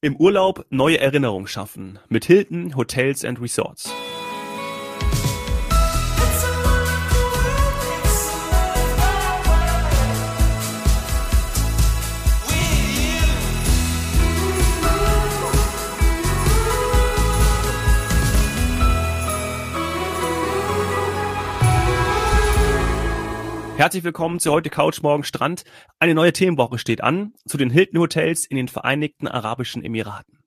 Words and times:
Im 0.00 0.14
Urlaub 0.14 0.64
neue 0.70 1.00
Erinnerungen 1.00 1.48
schaffen 1.48 1.98
mit 2.08 2.24
Hilton 2.24 2.76
Hotels 2.76 3.24
and 3.24 3.40
Resorts. 3.40 3.92
Herzlich 23.78 24.02
willkommen 24.02 24.40
zu 24.40 24.50
heute 24.50 24.70
Couch 24.70 25.02
Morgen 25.02 25.22
Strand. 25.22 25.62
Eine 26.00 26.12
neue 26.12 26.32
Themenwoche 26.32 26.78
steht 26.78 27.00
an 27.00 27.34
zu 27.46 27.56
den 27.56 27.70
Hilton 27.70 28.00
Hotels 28.00 28.44
in 28.44 28.56
den 28.56 28.66
Vereinigten 28.66 29.28
Arabischen 29.28 29.84
Emiraten. 29.84 30.40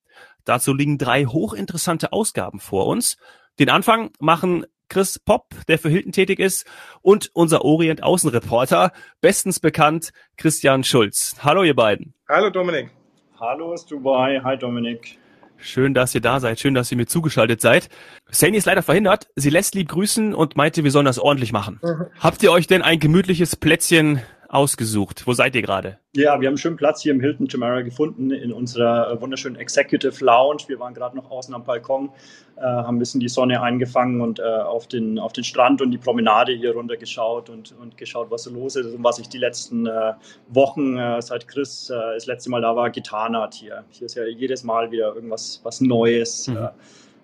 Dazu 0.44 0.74
liegen 0.74 0.98
drei 0.98 1.24
hochinteressante 1.24 2.12
Ausgaben 2.12 2.60
vor 2.60 2.88
uns. 2.88 3.16
Den 3.58 3.70
Anfang 3.70 4.12
machen 4.20 4.66
Chris 4.90 5.18
Popp, 5.18 5.46
der 5.70 5.80
für 5.80 5.88
Hilton 5.88 6.12
tätig 6.12 6.40
ist, 6.40 6.68
und 7.02 7.32
unser 7.34 7.64
Orient-Außenreporter, 7.64 8.92
bestens 9.22 9.62
bekannt, 9.62 10.12
Christian 10.36 10.84
Schulz. 10.84 11.38
Hallo, 11.42 11.64
ihr 11.64 11.74
beiden. 11.74 12.14
Hallo, 12.28 12.50
Dominik. 12.50 12.92
Hallo 13.40 13.72
aus 13.72 13.86
Dubai. 13.86 14.42
Hi, 14.44 14.58
Dominik. 14.58 15.21
Schön, 15.62 15.94
dass 15.94 16.14
ihr 16.16 16.22
da 16.22 16.40
seid. 16.40 16.60
Schön, 16.60 16.74
dass 16.74 16.92
ihr 16.92 16.98
mir 16.98 17.06
zugeschaltet 17.06 17.62
seid. 17.62 17.90
Sani 18.30 18.58
ist 18.58 18.66
leider 18.66 18.82
verhindert. 18.82 19.28
Sie 19.36 19.50
lässt 19.50 19.76
lieb 19.76 19.90
grüßen 19.90 20.34
und 20.34 20.56
meinte, 20.56 20.84
wir 20.84 20.92
sollen 20.92 21.06
das 21.06 21.20
ordentlich 21.20 21.54
machen. 21.54 21.80
Mhm. 21.84 22.06
Habt 22.20 22.44
ihr 22.44 22.52
euch 22.52 22.68
denn 22.68 22.82
ein 22.82 23.00
gemütliches 23.00 23.56
Plätzchen 23.56 24.22
ausgesucht? 24.52 25.26
Wo 25.26 25.34
seid 25.34 25.56
ihr 25.56 25.62
gerade? 25.62 25.98
Ja, 26.14 26.40
wir 26.40 26.48
haben 26.48 26.54
einen 26.54 26.58
schönen 26.58 26.76
Platz 26.76 27.02
hier 27.02 27.14
im 27.14 27.22
Hilton 27.22 27.48
Jumeirah 27.48 27.82
gefunden, 27.82 28.32
in 28.32 28.52
unserer 28.52 29.12
äh, 29.12 29.22
wunderschönen 29.22 29.56
Executive 29.56 30.24
Lounge. 30.24 30.64
Wir 30.68 30.78
waren 30.80 30.94
gerade 30.94 31.16
noch 31.16 31.32
außen 31.32 31.54
am 31.56 31.64
Balkon, 31.64 32.10
äh, 32.58 32.62
haben 32.62 32.98
ein 32.98 33.00
bisschen 33.00 33.22
die 33.22 33.30
Sonne 33.30 33.62
eingefangen 33.62 34.20
und 34.20 34.40
äh, 34.40 34.44
auf, 34.44 34.88
den, 34.88 35.20
auf 35.20 35.32
den 35.32 35.46
Strand 35.46 35.82
und 35.82 35.92
die 35.92 35.98
Promenade 35.98 36.52
hier 36.52 36.74
runter 36.74 36.98
geschaut 36.98 37.50
und, 37.50 37.74
und 37.80 37.98
geschaut, 37.98 38.30
was 38.30 38.44
so 38.44 38.52
los 38.52 38.76
ist 38.76 38.94
und 38.94 39.04
was 39.04 39.20
ich 39.20 39.30
die 39.30 39.38
letzten 39.38 39.86
äh, 39.86 40.14
Wochen, 40.50 40.98
äh, 40.98 41.22
seit 41.22 41.48
Chris 41.48 41.90
äh, 41.90 41.96
das 42.16 42.26
letzte 42.26 42.50
Mal 42.50 42.62
da 42.62 42.76
war, 42.76 42.90
getan 42.90 43.38
hat 43.38 43.54
hier. 43.54 43.86
Hier 43.90 44.06
ist 44.06 44.16
ja 44.16 44.26
jedes 44.26 44.64
Mal 44.64 44.92
wieder 44.92 45.16
irgendwas 45.16 45.62
was 45.64 45.80
Neues 45.80 46.48
mhm. 46.48 46.70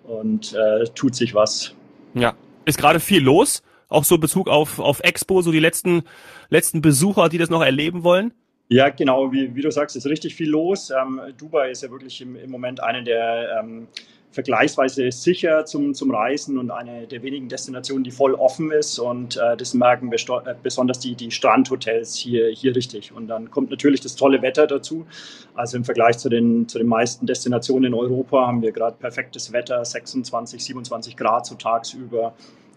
und 0.04 0.56
tut 0.94 1.14
sich 1.14 1.34
was. 1.34 1.74
Ja, 2.14 2.34
ist 2.64 2.78
gerade 2.78 3.00
viel 3.00 3.22
los 3.22 3.62
auch 3.88 4.04
so 4.04 4.18
Bezug 4.18 4.48
auf, 4.48 4.78
auf 4.78 5.00
Expo, 5.00 5.42
so 5.42 5.52
die 5.52 5.60
letzten, 5.60 6.02
letzten 6.50 6.82
Besucher, 6.82 7.28
die 7.28 7.38
das 7.38 7.50
noch 7.50 7.62
erleben 7.62 8.04
wollen? 8.04 8.32
Ja, 8.68 8.90
genau, 8.90 9.32
wie, 9.32 9.54
wie 9.54 9.62
du 9.62 9.70
sagst, 9.70 9.96
ist 9.96 10.06
richtig 10.06 10.34
viel 10.34 10.50
los. 10.50 10.90
Ähm, 10.90 11.20
Dubai 11.38 11.70
ist 11.70 11.82
ja 11.82 11.90
wirklich 11.90 12.20
im, 12.20 12.36
im 12.36 12.50
Moment 12.50 12.82
eine 12.82 13.02
der 13.02 13.60
ähm, 13.60 13.88
vergleichsweise 14.30 15.10
sicher 15.10 15.64
zum, 15.64 15.94
zum 15.94 16.10
Reisen 16.10 16.58
und 16.58 16.70
eine 16.70 17.06
der 17.06 17.22
wenigen 17.22 17.48
Destinationen, 17.48 18.04
die 18.04 18.10
voll 18.10 18.34
offen 18.34 18.70
ist. 18.70 18.98
Und 18.98 19.38
äh, 19.38 19.56
das 19.56 19.72
merken 19.72 20.12
äh, 20.12 20.54
besonders 20.62 20.98
die, 20.98 21.14
die 21.14 21.30
Strandhotels 21.30 22.14
hier, 22.14 22.48
hier 22.50 22.76
richtig. 22.76 23.12
Und 23.12 23.28
dann 23.28 23.50
kommt 23.50 23.70
natürlich 23.70 24.02
das 24.02 24.16
tolle 24.16 24.42
Wetter 24.42 24.66
dazu. 24.66 25.06
Also 25.54 25.78
im 25.78 25.84
Vergleich 25.84 26.18
zu 26.18 26.28
den, 26.28 26.68
zu 26.68 26.76
den 26.76 26.88
meisten 26.88 27.26
Destinationen 27.26 27.92
in 27.92 27.98
Europa 27.98 28.46
haben 28.46 28.60
wir 28.60 28.72
gerade 28.72 28.96
perfektes 28.98 29.52
Wetter, 29.52 29.82
26, 29.82 30.62
27 30.62 31.16
Grad 31.16 31.46
so 31.46 31.54
tagsüber 31.54 32.34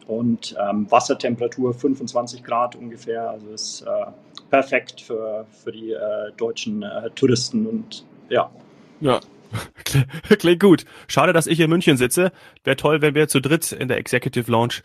und 0.07 0.55
ähm, 0.59 0.89
Wassertemperatur 0.89 1.73
25 1.73 2.44
Grad 2.44 2.75
ungefähr. 2.75 3.30
Also 3.30 3.49
ist 3.49 3.81
äh, 3.81 3.88
perfekt 4.49 5.02
für, 5.02 5.45
für 5.63 5.71
die 5.71 5.91
äh, 5.91 6.31
deutschen 6.38 6.83
äh, 6.83 7.09
Touristen 7.11 7.66
und 7.66 8.05
ja. 8.29 8.49
Ja, 8.99 9.19
Klingt 10.39 10.61
gut. 10.61 10.85
Schade, 11.07 11.33
dass 11.33 11.47
ich 11.47 11.59
in 11.59 11.69
München 11.69 11.97
sitze. 11.97 12.31
Wäre 12.63 12.75
toll, 12.75 13.02
wenn 13.02 13.16
wir 13.16 13.27
zu 13.27 13.39
dritt 13.39 13.72
in 13.72 13.88
der 13.88 13.97
Executive 13.97 14.49
Lounge 14.49 14.75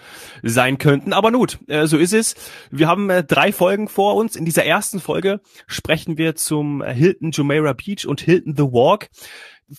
sein 0.43 0.79
könnten. 0.79 1.13
Aber 1.13 1.33
gut, 1.33 1.59
äh, 1.69 1.87
so 1.87 1.97
ist 1.97 2.13
es. 2.13 2.35
Wir 2.71 2.89
haben 2.89 3.11
äh, 3.11 3.25
drei 3.25 3.53
Folgen 3.53 3.89
vor 3.89 4.17
uns. 4.17 4.37
In 4.37 4.45
dieser 4.45 4.65
ersten 4.65 5.01
Folge 5.01 5.41
sprechen 5.67 6.19
wir 6.19 6.35
zum 6.35 6.83
Hilton 6.83 7.31
Jumeirah 7.31 7.75
Beach 7.75 8.07
und 8.07 8.21
Hilton 8.21 8.55
The 8.57 8.65
Walk. 8.65 9.09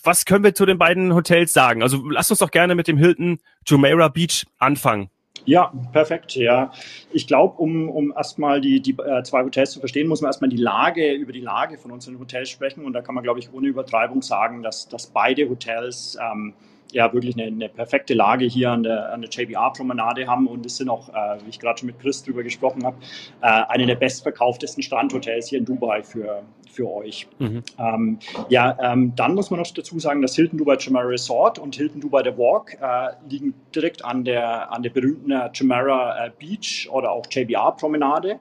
Was 0.03 0.25
können 0.25 0.43
wir 0.43 0.53
zu 0.53 0.65
den 0.65 0.77
beiden 0.77 1.13
Hotels 1.13 1.53
sagen? 1.53 1.81
Also 1.81 2.09
lasst 2.09 2.31
uns 2.31 2.39
doch 2.39 2.51
gerne 2.51 2.75
mit 2.75 2.87
dem 2.87 2.97
Hilton 2.97 3.39
Jumeirah 3.65 4.09
Beach 4.09 4.45
anfangen. 4.57 5.09
Ja, 5.47 5.71
perfekt. 5.93 6.35
Ja, 6.35 6.73
ich 7.09 7.25
glaube, 7.25 7.61
um, 7.61 7.87
um 7.89 8.11
erstmal 8.11 8.59
die, 8.59 8.81
die 8.81 8.91
äh, 8.91 9.23
zwei 9.23 9.45
Hotels 9.45 9.71
zu 9.71 9.79
verstehen, 9.79 10.09
muss 10.09 10.19
man 10.19 10.27
erstmal 10.27 10.49
die 10.49 10.57
Lage, 10.57 11.13
über 11.13 11.31
die 11.31 11.39
Lage 11.39 11.77
von 11.77 11.91
unseren 11.91 12.19
Hotels 12.19 12.49
sprechen. 12.49 12.83
Und 12.83 12.91
da 12.91 13.01
kann 13.01 13.15
man, 13.15 13.23
glaube 13.23 13.39
ich, 13.39 13.53
ohne 13.53 13.67
Übertreibung 13.67 14.21
sagen, 14.21 14.61
dass, 14.61 14.89
dass 14.89 15.07
beide 15.07 15.47
Hotels 15.47 16.17
ähm, 16.21 16.53
ja 16.91 17.11
wirklich 17.13 17.35
eine, 17.35 17.45
eine, 17.45 17.69
perfekte 17.69 18.13
Lage 18.13 18.45
hier 18.45 18.71
an 18.71 18.83
der, 18.83 19.13
an 19.13 19.21
der 19.21 19.29
JBR-Promenade 19.29 20.27
haben 20.27 20.47
und 20.47 20.65
es 20.65 20.77
sind 20.77 20.89
auch, 20.89 21.09
äh, 21.09 21.37
wie 21.43 21.49
ich 21.49 21.59
gerade 21.59 21.79
schon 21.79 21.87
mit 21.87 21.99
Chris 21.99 22.23
drüber 22.23 22.43
gesprochen 22.43 22.85
habe, 22.85 22.97
äh, 23.41 23.47
eine 23.47 23.85
der 23.85 23.95
bestverkauftesten 23.95 24.83
Strandhotels 24.83 25.49
hier 25.49 25.59
in 25.59 25.65
Dubai 25.65 26.03
für, 26.03 26.43
für 26.71 26.89
euch. 26.89 27.27
Mhm. 27.39 27.63
Ähm, 27.77 28.19
ja, 28.49 28.77
ähm, 28.81 29.13
dann 29.15 29.35
muss 29.35 29.49
man 29.49 29.59
noch 29.59 29.67
dazu 29.71 29.99
sagen, 29.99 30.21
das 30.21 30.35
Hilton 30.35 30.57
Dubai 30.57 30.75
Jumeirah 30.77 31.07
Resort 31.07 31.59
und 31.59 31.75
Hilton 31.75 32.01
Dubai 32.01 32.23
The 32.23 32.37
Walk 32.37 32.77
äh, 32.81 33.09
liegen 33.29 33.53
direkt 33.75 34.03
an 34.05 34.23
der, 34.23 34.71
an 34.71 34.83
der 34.83 34.91
berühmten 34.91 35.33
Jumeirah 35.53 36.25
äh, 36.25 36.31
Beach 36.37 36.87
oder 36.91 37.11
auch 37.11 37.25
JBR-Promenade. 37.29 38.39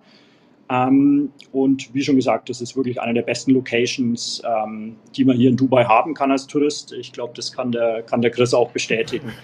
Ähm, 0.68 1.32
und 1.52 1.94
wie 1.94 2.02
schon 2.02 2.16
gesagt, 2.16 2.48
das 2.48 2.60
ist 2.60 2.76
wirklich 2.76 3.00
eine 3.00 3.14
der 3.14 3.22
besten 3.22 3.52
Locations, 3.52 4.42
ähm, 4.44 4.96
die 5.14 5.24
man 5.24 5.36
hier 5.36 5.50
in 5.50 5.56
Dubai 5.56 5.84
haben 5.84 6.14
kann 6.14 6.32
als 6.32 6.46
Tourist. 6.46 6.92
Ich 6.92 7.12
glaube, 7.12 7.34
das 7.36 7.52
kann 7.52 7.72
der, 7.72 8.02
kann 8.02 8.20
der 8.20 8.30
Chris 8.30 8.52
auch 8.52 8.70
bestätigen. 8.70 9.32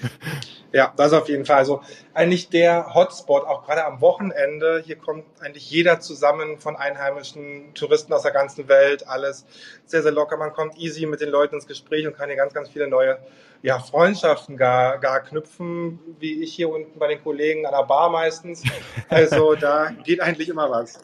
Ja, 0.72 0.92
das 0.96 1.12
auf 1.12 1.28
jeden 1.28 1.44
Fall. 1.44 1.58
Also 1.58 1.82
eigentlich 2.14 2.48
der 2.48 2.94
Hotspot, 2.94 3.44
auch 3.44 3.66
gerade 3.66 3.84
am 3.84 4.00
Wochenende. 4.00 4.82
Hier 4.84 4.96
kommt 4.96 5.24
eigentlich 5.40 5.70
jeder 5.70 6.00
zusammen 6.00 6.58
von 6.58 6.76
einheimischen 6.76 7.74
Touristen 7.74 8.12
aus 8.14 8.22
der 8.22 8.32
ganzen 8.32 8.68
Welt. 8.68 9.06
Alles 9.06 9.44
sehr, 9.84 10.02
sehr 10.02 10.12
locker. 10.12 10.38
Man 10.38 10.52
kommt 10.52 10.78
easy 10.78 11.04
mit 11.04 11.20
den 11.20 11.28
Leuten 11.28 11.56
ins 11.56 11.66
Gespräch 11.66 12.06
und 12.06 12.16
kann 12.16 12.28
hier 12.28 12.38
ganz, 12.38 12.54
ganz 12.54 12.70
viele 12.70 12.88
neue 12.88 13.18
ja, 13.60 13.78
Freundschaften 13.78 14.56
gar, 14.56 14.98
gar 14.98 15.20
knüpfen, 15.20 15.98
wie 16.18 16.42
ich 16.42 16.54
hier 16.54 16.70
unten 16.70 16.98
bei 16.98 17.08
den 17.08 17.22
Kollegen 17.22 17.66
an 17.66 17.72
der 17.72 17.84
Bar 17.84 18.10
meistens. 18.10 18.62
Also 19.08 19.54
da 19.54 19.90
geht 20.04 20.20
eigentlich 20.20 20.48
immer 20.48 20.70
was. 20.70 20.98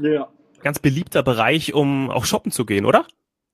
Ja. 0.00 0.28
Ganz 0.62 0.78
beliebter 0.78 1.22
Bereich, 1.22 1.74
um 1.74 2.10
auch 2.10 2.24
shoppen 2.24 2.52
zu 2.52 2.66
gehen, 2.66 2.84
oder? 2.84 3.06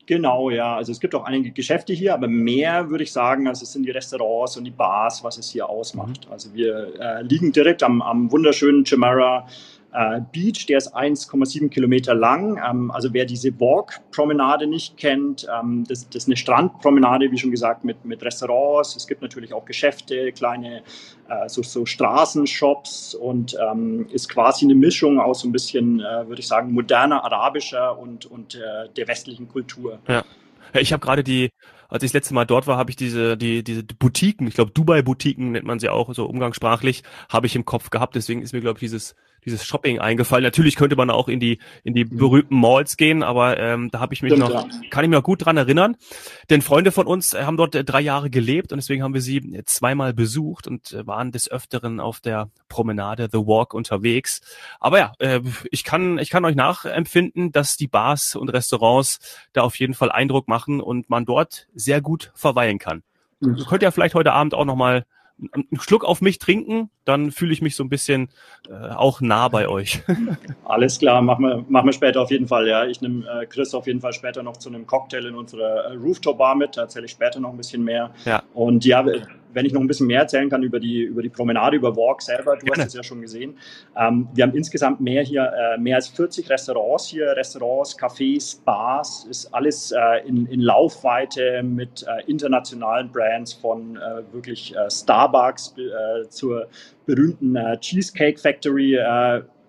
Genau, 0.06 0.50
ja. 0.50 0.76
Also 0.76 0.92
es 0.92 1.00
gibt 1.00 1.14
auch 1.14 1.24
einige 1.24 1.50
Geschäfte 1.50 1.92
hier, 1.92 2.14
aber 2.14 2.28
mehr 2.28 2.90
würde 2.90 3.04
ich 3.04 3.12
sagen, 3.12 3.48
also 3.48 3.64
es 3.64 3.72
sind 3.72 3.84
die 3.84 3.90
Restaurants 3.90 4.56
und 4.56 4.64
die 4.64 4.70
Bars, 4.70 5.24
was 5.24 5.36
es 5.36 5.50
hier 5.50 5.68
ausmacht. 5.68 6.26
Mhm. 6.26 6.32
Also 6.32 6.54
wir 6.54 6.92
äh, 7.00 7.22
liegen 7.22 7.52
direkt 7.52 7.82
am, 7.82 8.00
am 8.02 8.30
wunderschönen 8.30 8.84
Chimera 8.84 9.48
äh, 9.96 10.20
Beach, 10.30 10.66
der 10.66 10.78
ist 10.78 10.94
1,7 10.94 11.70
Kilometer 11.70 12.14
lang. 12.14 12.60
Ähm, 12.62 12.90
also 12.90 13.14
wer 13.14 13.24
diese 13.24 13.58
Walk-Promenade 13.58 14.66
nicht 14.66 14.98
kennt, 14.98 15.46
ähm, 15.50 15.84
das, 15.88 16.08
das, 16.08 16.24
ist 16.24 16.28
eine 16.28 16.36
Strandpromenade, 16.36 17.30
wie 17.30 17.38
schon 17.38 17.50
gesagt, 17.50 17.84
mit, 17.84 18.04
mit 18.04 18.22
Restaurants. 18.22 18.94
Es 18.94 19.06
gibt 19.06 19.22
natürlich 19.22 19.54
auch 19.54 19.64
Geschäfte, 19.64 20.32
kleine 20.32 20.82
äh, 21.28 21.48
so, 21.48 21.62
so 21.62 21.86
Straßenshops 21.86 23.14
und 23.14 23.56
ähm, 23.58 24.06
ist 24.12 24.28
quasi 24.28 24.66
eine 24.66 24.74
Mischung 24.74 25.18
aus 25.18 25.40
so 25.40 25.48
ein 25.48 25.52
bisschen, 25.52 26.00
äh, 26.00 26.28
würde 26.28 26.40
ich 26.40 26.46
sagen, 26.46 26.72
moderner 26.72 27.24
arabischer 27.24 27.98
und, 27.98 28.26
und 28.26 28.54
äh, 28.54 28.88
der 28.94 29.08
westlichen 29.08 29.48
Kultur. 29.48 29.98
Ja. 30.08 30.24
Ich 30.74 30.92
habe 30.92 31.00
gerade 31.00 31.24
die, 31.24 31.50
als 31.88 32.02
ich 32.02 32.10
das 32.10 32.14
letzte 32.14 32.34
Mal 32.34 32.44
dort 32.44 32.66
war, 32.66 32.76
habe 32.76 32.90
ich 32.90 32.96
diese, 32.96 33.36
die, 33.36 33.62
diese 33.62 33.82
Boutiquen, 33.82 34.46
ich 34.46 34.54
glaube 34.54 34.72
Dubai-Boutiquen 34.72 35.52
nennt 35.52 35.64
man 35.64 35.78
sie 35.78 35.88
auch 35.88 36.12
so 36.12 36.26
umgangssprachlich, 36.26 37.02
habe 37.30 37.46
ich 37.46 37.56
im 37.56 37.64
Kopf 37.64 37.90
gehabt. 37.90 38.14
Deswegen 38.14 38.42
ist 38.42 38.52
mir, 38.52 38.60
glaube 38.60 38.78
ich, 38.78 38.80
dieses 38.80 39.14
dieses 39.46 39.64
Shopping 39.64 39.98
eingefallen. 39.98 40.42
Natürlich 40.42 40.76
könnte 40.76 40.96
man 40.96 41.08
auch 41.08 41.28
in 41.28 41.40
die 41.40 41.58
in 41.84 41.94
die 41.94 42.04
mhm. 42.04 42.18
berühmten 42.18 42.60
Malls 42.60 42.96
gehen, 42.96 43.22
aber 43.22 43.58
ähm, 43.58 43.90
da 43.90 44.00
habe 44.00 44.12
ich 44.12 44.22
mich 44.22 44.32
Stimmt, 44.32 44.50
noch, 44.50 44.68
ja. 44.68 44.80
kann 44.90 45.04
ich 45.04 45.10
mich 45.10 45.16
noch 45.16 45.22
gut 45.22 45.44
dran 45.44 45.56
erinnern. 45.56 45.96
Denn 46.50 46.62
Freunde 46.62 46.92
von 46.92 47.06
uns 47.06 47.32
äh, 47.32 47.44
haben 47.44 47.56
dort 47.56 47.74
äh, 47.74 47.84
drei 47.84 48.00
Jahre 48.00 48.28
gelebt 48.28 48.72
und 48.72 48.78
deswegen 48.78 49.02
haben 49.02 49.14
wir 49.14 49.22
sie 49.22 49.38
äh, 49.38 49.64
zweimal 49.64 50.12
besucht 50.12 50.66
und 50.66 50.96
waren 51.06 51.32
des 51.32 51.50
Öfteren 51.50 52.00
auf 52.00 52.20
der 52.20 52.50
Promenade 52.68 53.28
The 53.32 53.38
Walk 53.38 53.72
unterwegs. 53.72 54.40
Aber 54.80 54.98
ja, 54.98 55.12
äh, 55.18 55.40
ich 55.70 55.84
kann 55.84 56.18
ich 56.18 56.30
kann 56.30 56.44
euch 56.44 56.56
nachempfinden, 56.56 57.52
dass 57.52 57.76
die 57.76 57.88
Bars 57.88 58.36
und 58.36 58.48
Restaurants 58.48 59.20
da 59.52 59.62
auf 59.62 59.76
jeden 59.78 59.94
Fall 59.94 60.10
Eindruck 60.10 60.48
machen 60.48 60.80
und 60.80 61.08
man 61.08 61.24
dort 61.24 61.68
sehr 61.74 62.00
gut 62.00 62.32
verweilen 62.34 62.78
kann. 62.78 63.02
Mhm. 63.40 63.64
Könnt 63.68 63.82
ihr 63.82 63.92
vielleicht 63.92 64.14
heute 64.14 64.32
Abend 64.32 64.54
auch 64.54 64.64
noch 64.64 64.76
mal 64.76 65.04
einen 65.38 65.80
Schluck 65.80 66.04
auf 66.04 66.22
mich 66.22 66.38
trinken, 66.38 66.90
dann 67.04 67.30
fühle 67.30 67.52
ich 67.52 67.60
mich 67.60 67.76
so 67.76 67.84
ein 67.84 67.88
bisschen 67.88 68.28
äh, 68.68 68.72
auch 68.94 69.20
nah 69.20 69.48
bei 69.48 69.68
euch. 69.68 70.02
Alles 70.64 70.98
klar, 70.98 71.20
machen 71.20 71.44
wir, 71.44 71.64
machen 71.68 71.86
wir 71.86 71.92
später 71.92 72.22
auf 72.22 72.30
jeden 72.30 72.48
Fall. 72.48 72.66
Ja, 72.66 72.86
ich 72.86 73.00
nehme 73.00 73.26
äh, 73.28 73.46
Chris 73.46 73.74
auf 73.74 73.86
jeden 73.86 74.00
Fall 74.00 74.12
später 74.12 74.42
noch 74.42 74.56
zu 74.56 74.68
einem 74.68 74.86
Cocktail 74.86 75.26
in 75.26 75.34
unserer 75.34 75.84
äh, 75.84 75.94
Rooftop 75.94 76.38
Bar 76.38 76.54
mit. 76.54 76.76
Da 76.76 76.82
erzähle 76.82 77.04
ich 77.04 77.12
später 77.12 77.38
noch 77.38 77.50
ein 77.50 77.56
bisschen 77.56 77.84
mehr. 77.84 78.10
Ja. 78.24 78.42
Und 78.54 78.84
ja, 78.84 79.04
wenn 79.56 79.64
ich 79.64 79.72
noch 79.72 79.80
ein 79.80 79.86
bisschen 79.86 80.06
mehr 80.06 80.20
erzählen 80.20 80.50
kann 80.50 80.62
über 80.62 80.78
die, 80.78 81.00
über 81.00 81.22
die 81.22 81.30
Promenade, 81.30 81.78
über 81.78 81.96
Walk 81.96 82.20
selber, 82.20 82.56
du 82.56 82.70
hast 82.70 82.88
es 82.88 82.92
ja 82.92 83.02
schon 83.02 83.22
gesehen. 83.22 83.56
Ähm, 83.96 84.28
wir 84.34 84.44
haben 84.44 84.54
insgesamt 84.54 85.00
mehr 85.00 85.22
hier, 85.22 85.50
äh, 85.50 85.78
mehr 85.80 85.96
als 85.96 86.08
40 86.08 86.50
Restaurants 86.50 87.06
hier, 87.06 87.28
Restaurants, 87.28 87.98
Cafés, 87.98 88.62
Bars, 88.62 89.26
ist 89.30 89.54
alles 89.54 89.92
äh, 89.92 90.28
in, 90.28 90.44
in 90.44 90.60
Laufweite 90.60 91.62
mit 91.62 92.04
äh, 92.06 92.30
internationalen 92.30 93.10
Brands 93.10 93.54
von 93.54 93.96
äh, 93.96 94.30
wirklich 94.30 94.76
äh, 94.76 94.90
Starbucks 94.90 95.74
äh, 95.78 96.28
zur 96.28 96.68
berühmten 97.06 97.56
Cheesecake 97.80 98.38
Factory 98.38 98.98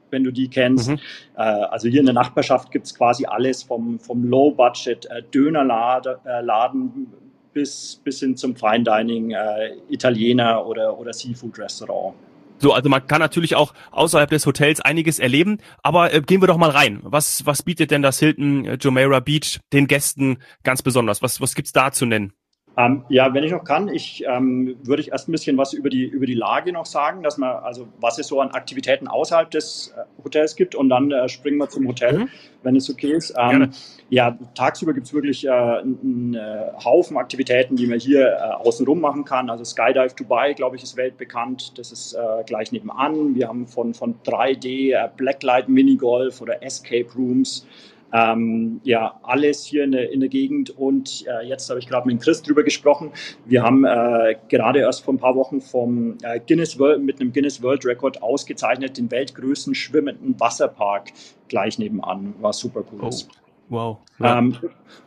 wenn 0.10 0.24
du 0.24 0.32
die 0.32 0.50
kennst. 0.50 0.90
Mhm. 0.90 1.00
Also 1.36 1.90
hier 1.90 2.00
in 2.00 2.06
der 2.06 2.16
Nachbarschaft 2.16 2.72
gibt 2.72 2.86
es 2.86 2.96
quasi 2.96 3.26
alles 3.26 3.62
vom, 3.62 4.00
vom 4.00 4.24
Low-Budget-Dönerladen 4.24 7.08
bis, 7.58 8.00
bis 8.04 8.20
hin 8.20 8.38
zum 8.38 8.56
Fine 8.56 8.84
Dining, 8.84 9.32
äh, 9.32 9.72
Italiener 9.90 10.64
oder, 10.68 11.00
oder 11.00 11.12
Seafood-Restaurant. 11.12 12.14
So, 12.60 12.72
also 12.72 12.88
man 12.88 13.08
kann 13.08 13.20
natürlich 13.20 13.56
auch 13.56 13.74
außerhalb 13.90 14.30
des 14.30 14.46
Hotels 14.46 14.80
einiges 14.80 15.18
erleben, 15.18 15.58
aber 15.82 16.14
äh, 16.14 16.22
gehen 16.22 16.40
wir 16.40 16.48
doch 16.48 16.58
mal 16.58 16.70
rein. 16.70 17.00
Was, 17.02 17.48
was 17.48 17.64
bietet 17.64 17.90
denn 17.90 18.04
das 18.04 18.20
Hilton 18.20 18.66
äh, 18.66 18.78
Jumeirah 18.80 19.22
Beach 19.22 19.60
den 19.74 19.88
Gästen 19.88 20.38
ganz 20.64 20.84
besonders? 20.84 21.24
Was, 21.24 21.42
was 21.42 21.56
gibt's 21.56 21.72
da 21.72 21.92
zu 21.92 22.06
nennen? 22.06 22.34
Ähm, 22.80 23.04
ja, 23.10 23.34
wenn 23.34 23.44
ich 23.44 23.52
noch 23.52 23.64
kann, 23.64 23.88
ich 23.88 24.24
ähm, 24.28 24.78
würde 24.84 25.02
ich 25.02 25.12
erst 25.12 25.28
ein 25.28 25.32
bisschen 25.32 25.58
was 25.58 25.74
über 25.74 25.90
die 25.90 26.06
über 26.06 26.28
die 26.28 26.36
Lage 26.36 26.72
noch 26.72 26.86
sagen, 26.86 27.24
dass 27.24 27.40
man 27.40 27.50
also 27.64 27.88
was 28.00 28.20
es 28.20 28.28
so 28.28 28.40
an 28.40 28.52
Aktivitäten 28.52 29.08
außerhalb 29.08 29.50
des 29.50 29.96
äh, 29.98 30.24
Hotels 30.24 30.56
gibt 30.56 30.76
und 30.76 30.90
dann 30.90 31.10
äh, 31.12 31.28
springen 31.28 31.58
wir 31.58 31.70
zum 31.70 31.88
Hotel, 31.88 32.20
mhm. 32.20 32.30
wenn 32.62 32.76
es 32.76 32.88
okay 32.88 33.14
ist. 33.14 33.34
Ähm, 33.36 33.72
ja, 34.10 34.38
tagsüber 34.54 34.94
gibt 34.94 35.08
es 35.08 35.14
wirklich 35.14 35.48
äh, 35.48 35.50
einen 35.50 36.36
äh, 36.36 36.72
Haufen 36.86 37.18
Aktivitäten, 37.18 37.78
die 37.78 37.88
man 37.88 38.00
hier 38.00 38.28
äh, 38.28 38.42
außenrum 38.64 39.02
machen 39.02 39.26
kann. 39.26 39.50
Also 39.50 39.64
Skydive 39.64 40.14
Dubai, 40.16 40.54
glaube 40.54 40.76
ich, 40.76 40.84
ist 40.84 40.96
weltbekannt. 40.98 41.80
Das 41.80 41.92
ist 41.92 42.14
äh, 42.14 42.44
gleich 42.46 42.72
nebenan. 42.72 43.34
Wir 43.34 43.48
haben 43.48 43.66
von 43.66 43.96
von 43.96 44.20
3D 44.24 45.10
Blacklight 45.18 45.68
Minigolf 45.68 46.42
oder 46.42 46.62
Escape 46.62 47.08
Rooms. 47.16 47.66
Ähm, 48.14 48.80
ja, 48.84 49.20
alles 49.24 49.66
hier 49.66 49.84
in 49.84 49.92
der, 49.92 50.12
in 50.12 50.20
der 50.20 50.30
Gegend. 50.30 50.70
Und 50.70 51.26
äh, 51.28 51.46
jetzt 51.46 51.70
habe 51.70 51.80
ich 51.80 51.88
gerade 51.88 52.08
mit 52.08 52.22
Chris 52.22 52.42
drüber 52.42 52.64
gesprochen. 52.64 53.12
Wir 53.46 53.64
haben 53.64 53.84
äh, 53.86 54.36
gerade 54.50 54.80
erst 54.80 55.04
vor 55.04 55.14
ein 55.14 55.20
paar 55.20 55.36
Wochen 55.36 55.62
vom 55.62 56.18
äh, 56.24 56.40
Guinness 56.40 56.80
World, 56.80 57.04
mit 57.04 57.20
einem 57.20 57.34
Guinness 57.34 57.62
World 57.62 57.86
Record 57.86 58.22
ausgezeichnet, 58.22 58.98
den 58.98 59.12
weltgrößten 59.12 59.76
schwimmenden 59.76 60.40
Wasserpark 60.40 61.12
gleich 61.50 61.80
nebenan. 61.80 62.34
War 62.40 62.54
super 62.54 62.84
cool. 62.92 63.00
Oh. 63.02 63.12
Wow. 63.70 63.98
Ja. 64.20 64.40
Ähm, 64.40 64.56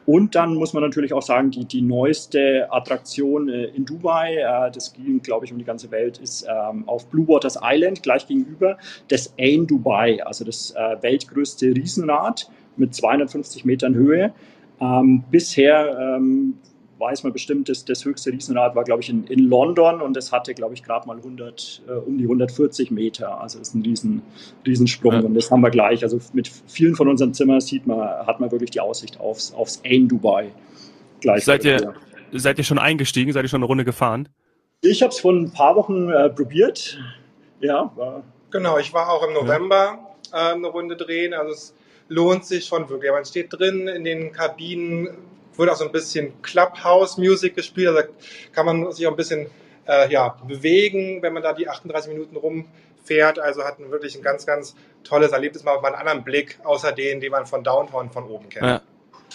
und 0.05 0.35
dann 0.35 0.55
muss 0.55 0.75
man 0.75 0.83
natürlich 0.83 1.15
auch 1.15 1.23
sagen, 1.23 1.51
die, 1.51 1.65
die 1.65 1.81
neueste 1.81 2.69
Attraktion 2.71 3.49
äh, 3.49 3.65
in 3.67 3.87
Dubai, 3.87 4.37
äh, 4.37 4.71
das 4.71 4.93
ging, 4.93 5.23
glaube 5.23 5.47
ich, 5.47 5.53
um 5.53 5.59
die 5.59 5.65
ganze 5.65 5.91
Welt, 5.91 6.19
ist 6.19 6.47
ähm, 6.49 6.87
auf 6.87 7.07
Blue 7.07 7.27
Waters 7.27 7.59
Island, 7.63 8.03
gleich 8.03 8.27
gegenüber, 8.27 8.77
das 9.09 9.33
Ain 9.39 9.67
Dubai, 9.67 10.23
also 10.25 10.45
das 10.45 10.73
äh, 10.73 10.97
weltgrößte 11.01 11.67
Riesenrad 11.75 12.51
mit 12.77 12.95
250 12.95 13.65
Metern 13.65 13.95
Höhe. 13.95 14.33
Ähm, 14.81 15.25
bisher 15.31 16.17
ähm, 16.17 16.55
weiß 16.99 17.23
man 17.25 17.33
bestimmt, 17.33 17.69
das, 17.69 17.85
das 17.85 18.05
höchste 18.05 18.31
Riesenrad 18.31 18.75
war, 18.77 18.85
glaube 18.85 19.03
ich, 19.03 19.09
in, 19.09 19.25
in 19.25 19.49
London 19.49 20.01
und 20.01 20.15
das 20.15 20.33
hatte, 20.33 20.55
glaube 20.55 20.75
ich, 20.75 20.83
gerade 20.83 21.07
mal 21.07 21.17
100, 21.17 21.83
äh, 21.89 21.93
um 21.93 22.19
die 22.19 22.25
140 22.25 22.91
Meter. 22.91 23.41
Also 23.41 23.59
das 23.59 23.69
ist 23.69 23.75
ein 23.75 23.83
riesen, 23.83 24.23
Riesensprung 24.67 25.13
ja. 25.13 25.21
und 25.21 25.35
das 25.35 25.51
haben 25.51 25.63
wir 25.63 25.71
gleich. 25.71 26.03
Also 26.03 26.21
mit 26.33 26.51
vielen 26.67 26.95
von 26.95 27.09
unseren 27.09 27.33
Zimmern 27.35 27.61
sieht 27.61 27.87
man, 27.87 27.99
hat 27.99 28.41
man 28.41 28.51
wirklich 28.53 28.71
die 28.71 28.81
Aussicht 28.81 29.19
aufs, 29.19 29.53
aufs 29.55 29.83
Ain 29.85 30.09
Dubai. 30.09 30.51
Gleich 31.21 31.45
seid, 31.45 31.65
ihr, 31.65 31.95
seid 32.33 32.59
ihr 32.59 32.65
schon 32.65 32.79
eingestiegen? 32.79 33.33
Seid 33.33 33.45
ihr 33.45 33.49
schon 33.49 33.61
eine 33.61 33.67
Runde 33.67 33.85
gefahren? 33.85 34.29
Ich 34.83 35.03
habe 35.03 35.13
es 35.13 35.21
vor 35.21 35.33
ein 35.33 35.53
paar 35.53 35.77
Wochen 35.77 36.09
äh, 36.11 36.31
probiert. 36.31 36.99
Ja, 37.61 37.93
war 37.97 38.23
Genau, 38.51 38.79
ich 38.79 38.93
war 38.93 39.11
auch 39.11 39.27
im 39.27 39.33
November 39.33 39.99
ja. 40.33 40.51
äh, 40.51 40.55
eine 40.55 40.67
Runde 40.67 40.97
drehen. 40.97 41.35
Also 41.35 41.53
es 41.53 41.75
lohnt 42.11 42.45
sich 42.45 42.67
schon 42.67 42.89
wirklich. 42.91 43.11
Man 43.11 43.25
steht 43.25 43.53
drin 43.53 43.89
in 43.89 44.05
den 44.05 44.33
Kabinen, 44.33 45.09
wird 45.57 45.71
auch 45.71 45.77
so 45.77 45.87
ein 45.87 45.93
bisschen 45.93 46.43
Clubhouse-Music 46.43 47.55
gespielt, 47.55 47.89
also 47.89 48.09
kann 48.53 48.67
man 48.67 48.93
sich 48.93 49.07
auch 49.07 49.13
ein 49.13 49.17
bisschen 49.17 49.47
äh, 49.87 50.13
ja, 50.13 50.37
bewegen, 50.47 51.23
wenn 51.23 51.33
man 51.33 51.43
da 51.43 51.53
die 51.53 51.69
38 51.69 52.13
Minuten 52.13 52.37
rumfährt. 52.37 53.39
Also 53.39 53.65
hat 53.65 53.79
man 53.79 53.91
wirklich 53.91 54.17
ein 54.17 54.23
ganz, 54.23 54.45
ganz 54.45 54.75
tolles 55.05 55.33
Erlebnis, 55.33 55.65
mal 55.65 55.79
einen 55.79 55.95
anderen 55.95 56.25
Blick, 56.25 56.59
außer 56.65 56.93
den, 56.93 57.21
den 57.21 57.31
man 57.31 57.47
von 57.47 57.65
Downtown 57.65 58.11
von 58.11 58.25
oben 58.25 58.49
kennt. 58.49 58.67
Ja, 58.67 58.83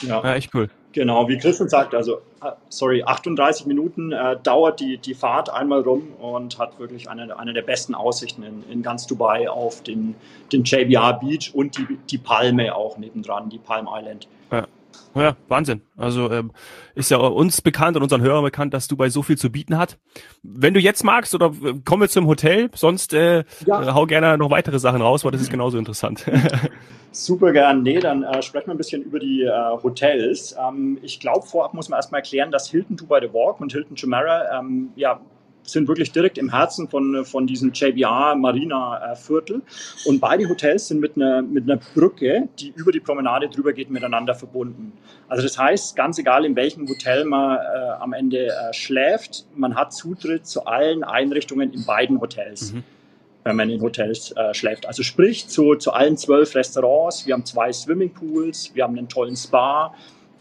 ja. 0.02 0.24
ja 0.24 0.36
echt 0.36 0.54
cool. 0.54 0.70
Genau, 0.96 1.28
wie 1.28 1.38
Christian 1.38 1.68
sagt, 1.68 1.94
also 1.94 2.22
äh, 2.42 2.52
sorry, 2.70 3.04
38 3.04 3.66
Minuten 3.66 4.14
äh, 4.14 4.38
dauert 4.42 4.80
die, 4.80 4.98
die 4.98 5.14
Fahrt 5.14 5.50
einmal 5.50 5.82
rum 5.82 6.14
und 6.22 6.58
hat 6.58 6.80
wirklich 6.80 7.10
eine, 7.10 7.38
eine 7.38 7.52
der 7.52 7.64
besten 7.64 7.94
Aussichten 7.94 8.44
in, 8.44 8.64
in 8.72 8.82
ganz 8.82 9.06
Dubai 9.06 9.50
auf 9.50 9.84
den, 9.84 10.16
den 10.54 10.64
JBR 10.64 11.20
Beach 11.20 11.52
und 11.54 11.78
die, 11.78 11.98
die 12.10 12.18
Palme 12.18 12.74
auch 12.74 12.98
nebendran, 12.98 13.50
die 13.50 13.58
Palm 13.58 13.90
Island. 13.92 14.30
Ja. 14.54 14.68
Ja, 15.16 15.38
Wahnsinn. 15.48 15.82
Also 15.96 16.30
ähm, 16.30 16.52
ist 16.94 17.10
ja 17.10 17.18
uns 17.18 17.62
bekannt 17.62 17.96
und 17.96 18.04
unseren 18.04 18.22
Hörern 18.22 18.44
bekannt, 18.44 18.74
dass 18.74 18.88
Dubai 18.88 19.10
so 19.10 19.24
viel 19.24 19.38
zu 19.38 19.50
bieten 19.50 19.78
hat. 19.78 19.98
Wenn 20.44 20.74
du 20.74 20.80
jetzt 20.80 21.04
magst 21.04 21.34
oder 21.34 21.54
äh, 21.64 21.76
kommen 21.86 22.02
wir 22.02 22.10
zum 22.10 22.28
Hotel, 22.28 22.70
sonst 22.76 23.14
äh, 23.14 23.46
ja. 23.66 23.94
hau 23.94 24.06
gerne 24.06 24.38
noch 24.38 24.50
weitere 24.50 24.78
Sachen 24.78 25.02
raus, 25.02 25.24
weil 25.24 25.32
das 25.32 25.42
ist 25.42 25.50
genauso 25.52 25.78
interessant. 25.78 26.26
Super 27.12 27.54
gern. 27.54 27.82
Nee, 27.84 28.00
dann 28.00 28.24
äh, 28.24 28.42
sprechen 28.42 28.68
wir 28.68 28.74
ein 28.74 28.78
bisschen 28.78 29.04
über 29.04 29.20
die 29.20 29.44
äh, 29.44 29.82
Hotels. 29.82 30.54
Ähm, 30.60 30.98
ich 31.02 31.22
glaube, 31.22 31.46
vorab 31.46 31.74
muss 31.74 31.88
man 31.88 31.98
erstmal 31.98 32.20
erklären, 32.20 32.52
dass 32.52 32.70
Hilton 32.70 32.98
Dubai 32.98 33.22
The 33.22 33.34
Walk 33.34 33.62
und 33.62 33.72
Hilton 33.72 33.96
Jumeirah 33.96 34.60
ähm, 34.60 34.90
ja, 34.98 35.22
sind 35.66 35.88
wirklich 35.88 36.12
direkt 36.12 36.38
im 36.38 36.50
Herzen 36.50 36.88
von, 36.88 37.26
von 37.26 37.48
diesem 37.48 37.72
JBR 37.74 38.36
Marina 38.36 39.12
äh, 39.12 39.16
Viertel. 39.16 39.62
Und 40.06 40.20
beide 40.20 40.48
Hotels 40.48 40.88
sind 40.88 41.00
mit 41.00 41.16
einer, 41.16 41.42
mit 41.42 41.64
einer 41.64 41.80
Brücke, 41.94 42.48
die 42.60 42.74
über 42.76 42.92
die 42.92 43.00
Promenade 43.00 43.50
drüber 43.50 43.74
geht, 43.74 43.90
miteinander 43.90 44.36
verbunden. 44.36 44.94
Also 45.28 45.44
das 45.44 45.58
heißt, 45.58 45.96
ganz 45.96 46.18
egal 46.20 46.46
in 46.46 46.56
welchem 46.56 46.88
Hotel 46.88 47.26
man 47.26 47.58
äh, 47.58 47.90
am 48.00 48.14
Ende 48.14 48.48
äh, 48.48 48.74
schläft, 48.74 49.46
man 49.56 49.76
hat 49.76 49.94
Zutritt 49.94 50.46
zu 50.46 50.66
allen 50.66 51.04
Einrichtungen 51.04 51.74
in 51.74 51.86
beiden 51.86 52.22
Hotels. 52.22 52.74
Mhm 52.74 52.84
wenn 53.48 53.58
man 53.58 53.70
in 53.70 53.80
Hotels 53.80 54.32
äh, 54.36 54.56
schläft. 54.56 54.88
Also 54.88 55.04
sprich 55.04 55.48
zu, 55.48 55.76
zu 55.76 55.94
allen 55.94 56.18
zwölf 56.18 56.56
Restaurants. 56.56 57.28
Wir 57.28 57.36
haben 57.36 57.46
zwei 57.46 57.72
Swimmingpools, 57.72 58.72
wir 58.74 58.84
haben 58.84 58.98
einen 58.98 59.08
tollen 59.08 59.36
Spa, 59.36 59.94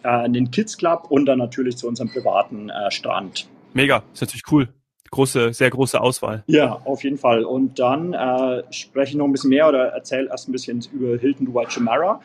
äh, 0.02 0.08
einen 0.08 0.50
Kids 0.50 0.78
Club 0.78 1.08
und 1.10 1.26
dann 1.26 1.38
natürlich 1.38 1.76
zu 1.76 1.86
unserem 1.86 2.08
privaten 2.10 2.70
äh, 2.70 2.90
Strand. 2.90 3.46
Mega, 3.74 4.02
ist 4.14 4.22
natürlich 4.22 4.44
cool 4.50 4.70
große, 5.14 5.52
sehr 5.52 5.70
große 5.70 6.00
Auswahl. 6.00 6.42
Ja, 6.46 6.80
auf 6.84 7.04
jeden 7.04 7.18
Fall. 7.18 7.44
Und 7.44 7.78
dann 7.78 8.12
äh, 8.12 8.62
spreche 8.70 9.10
ich 9.10 9.16
noch 9.16 9.26
ein 9.26 9.32
bisschen 9.32 9.50
mehr 9.50 9.68
oder 9.68 9.86
erzähle 9.88 10.28
erst 10.28 10.48
ein 10.48 10.52
bisschen 10.52 10.84
über 10.92 11.16
Hilton 11.16 11.46
Dubai 11.46 11.66
Chimera 11.66 12.20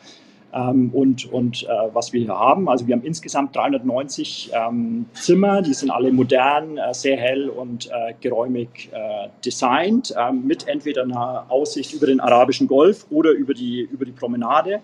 ähm, 0.52 0.90
und, 0.92 1.32
und 1.32 1.62
äh, 1.62 1.68
was 1.92 2.12
wir 2.12 2.20
hier 2.20 2.38
haben. 2.38 2.68
Also 2.68 2.86
wir 2.86 2.96
haben 2.96 3.04
insgesamt 3.04 3.54
390 3.54 4.50
ähm, 4.52 5.06
Zimmer, 5.14 5.62
die 5.62 5.74
sind 5.74 5.90
alle 5.90 6.12
modern, 6.12 6.78
äh, 6.78 6.92
sehr 6.92 7.16
hell 7.16 7.48
und 7.48 7.86
äh, 7.86 8.14
geräumig 8.20 8.90
äh, 8.92 9.28
designt, 9.44 10.14
ähm, 10.18 10.46
mit 10.46 10.66
entweder 10.66 11.02
einer 11.02 11.46
Aussicht 11.48 11.94
über 11.94 12.06
den 12.06 12.20
arabischen 12.20 12.66
Golf 12.66 13.06
oder 13.10 13.30
über 13.30 13.54
die, 13.54 13.82
über 13.82 14.04
die 14.04 14.12
Promenade. 14.12 14.80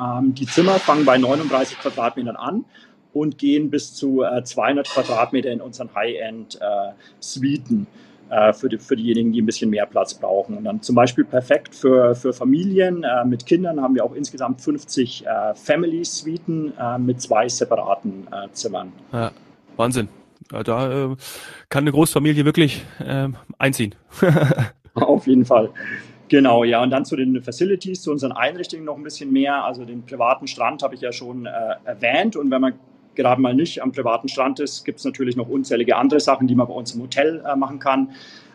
Ähm, 0.00 0.34
die 0.34 0.46
Zimmer 0.46 0.78
fangen 0.78 1.04
bei 1.04 1.18
39 1.18 1.78
Quadratmetern 1.78 2.36
an 2.36 2.64
und 3.12 3.38
gehen 3.38 3.70
bis 3.70 3.94
zu 3.94 4.22
äh, 4.22 4.42
200 4.44 4.88
Quadratmeter 4.88 5.50
in 5.50 5.60
unseren 5.60 5.94
High-End-Suiten. 5.94 7.86
Äh, 8.30 8.52
für, 8.52 8.68
die, 8.68 8.78
für 8.78 8.94
diejenigen, 8.94 9.32
die 9.32 9.42
ein 9.42 9.46
bisschen 9.46 9.70
mehr 9.70 9.86
Platz 9.86 10.14
brauchen. 10.14 10.56
Und 10.56 10.62
dann 10.62 10.80
zum 10.82 10.94
Beispiel 10.94 11.24
perfekt 11.24 11.74
für, 11.74 12.14
für 12.14 12.32
Familien 12.32 13.02
äh, 13.02 13.24
mit 13.24 13.44
Kindern 13.44 13.82
haben 13.82 13.96
wir 13.96 14.04
auch 14.04 14.14
insgesamt 14.14 14.60
50 14.60 15.26
äh, 15.26 15.54
Family-Suiten 15.54 16.72
äh, 16.78 16.98
mit 16.98 17.20
zwei 17.20 17.48
separaten 17.48 18.28
äh, 18.30 18.48
Zimmern. 18.52 18.92
Ja, 19.12 19.32
Wahnsinn. 19.76 20.08
Ja, 20.52 20.62
da 20.62 21.12
äh, 21.12 21.16
kann 21.68 21.82
eine 21.82 21.90
Großfamilie 21.90 22.44
wirklich 22.44 22.84
ähm, 23.04 23.34
einziehen. 23.58 23.96
Auf 24.94 25.26
jeden 25.26 25.44
Fall. 25.44 25.70
Genau, 26.28 26.62
ja, 26.62 26.80
und 26.80 26.90
dann 26.90 27.04
zu 27.04 27.16
den 27.16 27.42
Facilities, 27.42 28.02
zu 28.02 28.12
unseren 28.12 28.30
Einrichtungen 28.30 28.84
noch 28.84 28.96
ein 28.96 29.02
bisschen 29.02 29.32
mehr. 29.32 29.64
Also 29.64 29.84
den 29.84 30.06
privaten 30.06 30.46
Strand 30.46 30.84
habe 30.84 30.94
ich 30.94 31.00
ja 31.00 31.12
schon 31.12 31.46
äh, 31.46 31.50
erwähnt. 31.84 32.36
Und 32.36 32.52
wenn 32.52 32.60
man 32.60 32.74
gerade 33.14 33.40
mal 33.40 33.54
nicht 33.54 33.82
am 33.82 33.92
privaten 33.92 34.28
Strand 34.28 34.60
ist, 34.60 34.84
gibt 34.84 34.98
es 34.98 35.04
natürlich 35.04 35.36
noch 35.36 35.48
unzählige 35.48 35.96
andere 35.96 36.20
Sachen, 36.20 36.46
die 36.46 36.54
man 36.54 36.66
bei 36.66 36.74
uns 36.74 36.94
im 36.94 37.02
Hotel 37.02 37.42
äh, 37.46 37.56
machen 37.56 37.78
kann. 37.78 38.10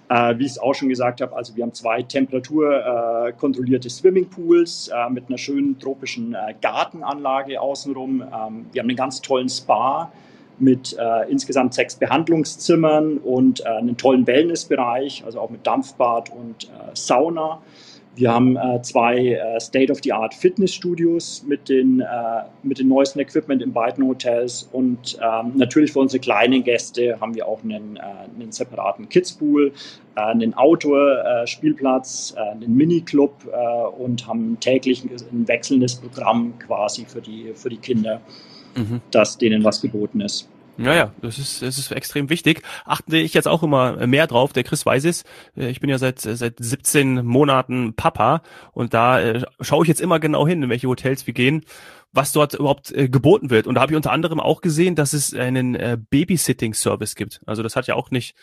Äh, 0.08 0.38
wie 0.38 0.46
ich 0.46 0.52
es 0.52 0.60
auch 0.60 0.76
schon 0.76 0.90
gesagt 0.90 1.20
habe, 1.22 1.36
also 1.36 1.56
wir 1.56 1.64
haben 1.64 1.74
zwei 1.74 2.04
temperaturkontrollierte 2.04 3.88
äh, 3.88 3.92
Swimmingpools 3.92 4.90
äh, 4.90 5.10
mit 5.10 5.30
einer 5.30 5.40
schönen 5.40 5.80
tropischen 5.80 6.36
äh, 6.36 6.54
Gartenanlage 6.62 7.60
außenrum. 7.60 8.22
Ähm, 8.22 8.66
wir 8.72 8.82
haben 8.82 8.90
einen 8.90 8.96
ganz 8.96 9.22
tollen 9.22 9.50
Spa 9.50 10.12
mit 10.60 10.96
äh, 10.98 11.30
insgesamt 11.32 11.74
sechs 11.74 11.96
Behandlungszimmern 11.96 13.18
und 13.18 13.66
einen 13.66 13.98
tollen 13.98 14.26
Wellnessbereich, 14.26 15.24
also 15.26 15.40
auch 15.40 15.50
mit 15.50 15.66
Dampfbad 15.68 16.30
und 16.30 16.72
Sauna. 16.94 17.62
Wir 18.16 18.32
haben 18.32 18.56
äh, 18.56 18.82
zwei 18.82 19.18
äh, 19.18 19.60
State-of-the-Art 19.60 20.34
Fitnessstudios 20.34 21.44
mit, 21.48 21.68
den, 21.68 22.00
äh, 22.00 22.06
mit 22.64 22.80
dem 22.80 22.88
neuesten 22.88 23.20
Equipment 23.20 23.62
in 23.62 23.74
beiden 23.74 24.08
Hotels 24.08 24.70
und 24.72 25.18
ähm, 25.22 25.52
natürlich 25.56 25.92
für 25.92 26.00
unsere 26.00 26.22
kleinen 26.22 26.64
Gäste 26.64 27.20
haben 27.20 27.36
wir 27.36 27.46
auch 27.48 27.62
einen, 27.64 27.98
äh, 27.98 28.02
einen 28.02 28.52
separaten 28.52 29.10
Kids-Pool, 29.10 29.74
äh, 30.16 30.20
einen 30.22 30.54
Outdoor-Spielplatz, 30.54 32.36
äh, 32.38 32.52
einen 32.52 32.76
Mini-Club 32.76 33.34
und 33.98 34.28
haben 34.28 34.58
täglich 34.60 35.04
ein 35.04 35.48
wechselndes 35.48 35.96
Programm 35.96 36.58
quasi 36.60 37.06
für 37.06 37.22
die, 37.22 37.52
für 37.54 37.70
die 37.70 37.78
Kinder, 37.78 38.22
mhm. 38.76 39.02
dass 39.12 39.38
denen 39.38 39.64
was 39.64 39.82
geboten 39.82 40.22
ist. 40.22 40.50
Ja, 40.78 40.94
ja, 40.94 41.12
das 41.22 41.40
ist, 41.40 41.62
das 41.62 41.78
ist 41.78 41.92
extrem 41.92 42.30
wichtig. 42.30 42.62
Achte 42.84 43.18
ich 43.18 43.34
jetzt 43.34 43.48
auch 43.48 43.64
immer 43.64 44.06
mehr 44.08 44.28
drauf. 44.28 44.52
Der 44.52 44.64
Chris 44.64 44.86
weiß 44.86 45.06
es. 45.06 45.24
Äh, 45.56 45.70
ich 45.70 45.80
bin 45.80 45.90
ja 45.90 45.98
seit, 45.98 46.20
seit 46.20 46.56
17 46.60 47.26
Monaten 47.26 47.94
Papa 47.94 48.42
und 48.74 48.94
da 48.94 49.22
äh, 49.22 49.44
schaue 49.62 49.84
ich 49.84 49.90
jetzt 49.90 50.02
immer 50.02 50.20
genau 50.20 50.48
hin, 50.48 50.64
in 50.64 50.70
welche 50.70 50.88
Hotels 50.88 51.28
wir 51.28 51.34
gehen, 51.34 51.64
was 52.16 52.32
dort 52.32 52.54
überhaupt 52.54 52.92
äh, 52.92 53.10
geboten 53.10 53.50
wird. 53.50 53.68
Und 53.68 53.76
da 53.76 53.82
habe 53.82 53.92
ich 53.92 53.96
unter 53.98 54.12
anderem 54.12 54.40
auch 54.40 54.62
gesehen, 54.62 54.96
dass 54.96 55.14
es 55.14 55.34
einen 55.34 55.76
äh, 55.76 55.98
Babysitting-Service 56.10 57.16
gibt. 57.16 57.42
Also 57.46 57.62
das 57.62 57.76
hat 57.76 57.88
ja 57.88 57.96
auch 57.96 58.10
nicht 58.10 58.36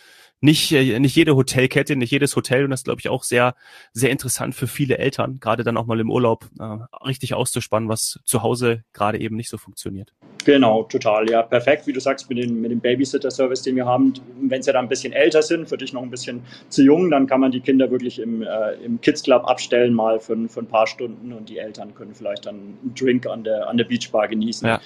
nicht, 0.42 0.72
äh, 0.72 0.98
nicht 0.98 1.16
jede 1.16 1.36
Hotelkette, 1.36 1.96
nicht 1.96 2.10
jedes 2.10 2.36
Hotel 2.36 2.64
und 2.64 2.70
das 2.70 2.84
glaube 2.84 3.00
ich 3.00 3.08
auch 3.08 3.22
sehr, 3.22 3.54
sehr 3.92 4.10
interessant 4.10 4.54
für 4.54 4.66
viele 4.66 4.98
Eltern, 4.98 5.38
gerade 5.40 5.62
dann 5.62 5.76
auch 5.76 5.86
mal 5.86 6.00
im 6.00 6.10
Urlaub 6.10 6.46
äh, 6.58 6.78
richtig 7.06 7.34
auszuspannen, 7.34 7.88
was 7.88 8.20
zu 8.24 8.42
Hause 8.42 8.82
gerade 8.92 9.20
eben 9.20 9.36
nicht 9.36 9.48
so 9.48 9.56
funktioniert. 9.56 10.12
Genau, 10.44 10.82
total, 10.82 11.30
ja, 11.30 11.42
perfekt, 11.42 11.86
wie 11.86 11.92
du 11.92 12.00
sagst, 12.00 12.28
mit, 12.28 12.38
den, 12.38 12.60
mit 12.60 12.72
dem 12.72 12.80
Babysitter-Service, 12.80 13.62
den 13.62 13.76
wir 13.76 13.86
haben. 13.86 14.14
Wenn 14.40 14.60
sie 14.62 14.72
dann 14.72 14.86
ein 14.86 14.88
bisschen 14.88 15.12
älter 15.12 15.42
sind, 15.42 15.68
für 15.68 15.78
dich 15.78 15.92
noch 15.92 16.02
ein 16.02 16.10
bisschen 16.10 16.42
zu 16.68 16.82
jung, 16.82 17.12
dann 17.12 17.28
kann 17.28 17.40
man 17.40 17.52
die 17.52 17.60
Kinder 17.60 17.92
wirklich 17.92 18.18
im, 18.18 18.42
äh, 18.42 18.72
im 18.84 19.00
Kids 19.00 19.22
Club 19.22 19.44
abstellen, 19.44 19.94
mal 19.94 20.18
für, 20.18 20.36
für 20.48 20.60
ein 20.60 20.66
paar 20.66 20.88
Stunden 20.88 21.32
und 21.32 21.48
die 21.48 21.58
Eltern 21.58 21.94
können 21.94 22.14
vielleicht 22.14 22.46
dann 22.46 22.56
einen 22.56 22.94
Drink 22.98 23.26
an 23.28 23.44
der, 23.44 23.61
an 23.68 23.76
der 23.76 23.84
Beachbar 23.84 24.28
genießen 24.28 24.68
ja. 24.68 24.80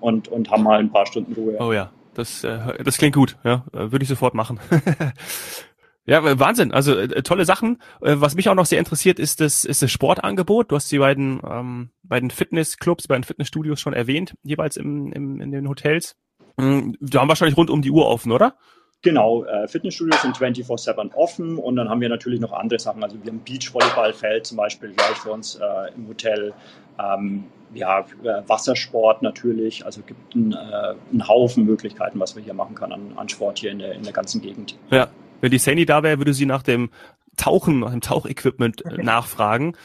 und, 0.00 0.28
und 0.28 0.50
haben 0.50 0.62
mal 0.62 0.78
ein 0.78 0.90
paar 0.90 1.06
Stunden 1.06 1.32
Ruhe. 1.34 1.56
Oh 1.60 1.72
ja, 1.72 1.90
das, 2.14 2.44
äh, 2.44 2.82
das 2.82 2.98
klingt 2.98 3.14
gut, 3.14 3.36
ja. 3.44 3.64
Äh, 3.72 3.92
würde 3.92 4.02
ich 4.02 4.08
sofort 4.08 4.34
machen. 4.34 4.60
ja, 6.04 6.38
Wahnsinn. 6.38 6.72
Also 6.72 6.96
äh, 6.96 7.22
tolle 7.22 7.44
Sachen. 7.44 7.80
Äh, 8.00 8.16
was 8.18 8.34
mich 8.34 8.48
auch 8.48 8.54
noch 8.54 8.66
sehr 8.66 8.78
interessiert, 8.78 9.18
ist 9.18 9.40
das, 9.40 9.64
ist 9.64 9.82
das 9.82 9.90
Sportangebot. 9.90 10.70
Du 10.70 10.76
hast 10.76 10.90
die 10.90 10.98
beiden, 10.98 11.40
ähm, 11.48 11.90
beiden 12.02 12.30
Fitnessclubs, 12.30 13.08
beiden 13.08 13.24
Fitnessstudios 13.24 13.80
schon 13.80 13.94
erwähnt, 13.94 14.34
jeweils 14.42 14.76
im, 14.76 15.12
im, 15.12 15.40
in 15.40 15.50
den 15.50 15.68
Hotels. 15.68 16.16
Mhm, 16.56 16.96
die 17.00 17.18
haben 17.18 17.28
wahrscheinlich 17.28 17.56
rund 17.56 17.70
um 17.70 17.82
die 17.82 17.90
Uhr 17.90 18.06
offen, 18.06 18.32
oder? 18.32 18.56
Genau, 19.02 19.44
äh, 19.44 19.66
Fitnessstudios 19.66 20.22
sind 20.22 20.36
24-7 20.36 21.12
offen 21.14 21.58
und 21.58 21.74
dann 21.74 21.88
haben 21.88 22.00
wir 22.00 22.08
natürlich 22.08 22.38
noch 22.38 22.52
andere 22.52 22.78
Sachen. 22.78 23.02
Also 23.02 23.16
wir 23.20 23.32
haben 23.32 23.42
Beachvolleyballfeld 23.44 24.46
zum 24.46 24.56
Beispiel 24.56 24.92
gleich 24.92 25.16
für 25.16 25.32
uns 25.32 25.56
äh, 25.56 25.92
im 25.96 26.06
Hotel. 26.06 26.54
Ähm, 27.00 27.44
ja, 27.74 28.00
äh, 28.22 28.42
Wassersport 28.46 29.22
natürlich. 29.22 29.84
Also 29.84 30.02
gibt 30.02 30.36
einen, 30.36 30.52
äh, 30.52 30.94
einen 31.10 31.26
Haufen 31.26 31.64
Möglichkeiten, 31.64 32.20
was 32.20 32.36
wir 32.36 32.44
hier 32.44 32.54
machen 32.54 32.76
können 32.76 32.92
an, 32.92 33.12
an 33.16 33.28
Sport 33.28 33.58
hier 33.58 33.72
in 33.72 33.80
der, 33.80 33.92
in 33.92 34.04
der 34.04 34.12
ganzen 34.12 34.40
Gegend. 34.40 34.76
Ja, 34.90 35.08
wenn 35.40 35.50
die 35.50 35.58
Sandy 35.58 35.84
da 35.84 36.04
wäre, 36.04 36.18
würde 36.18 36.32
sie 36.32 36.46
nach 36.46 36.62
dem 36.62 36.90
Tauchen, 37.36 37.80
nach 37.80 37.90
dem 37.90 38.02
Tauchequipment 38.02 38.84
okay. 38.86 39.02
nachfragen. 39.02 39.76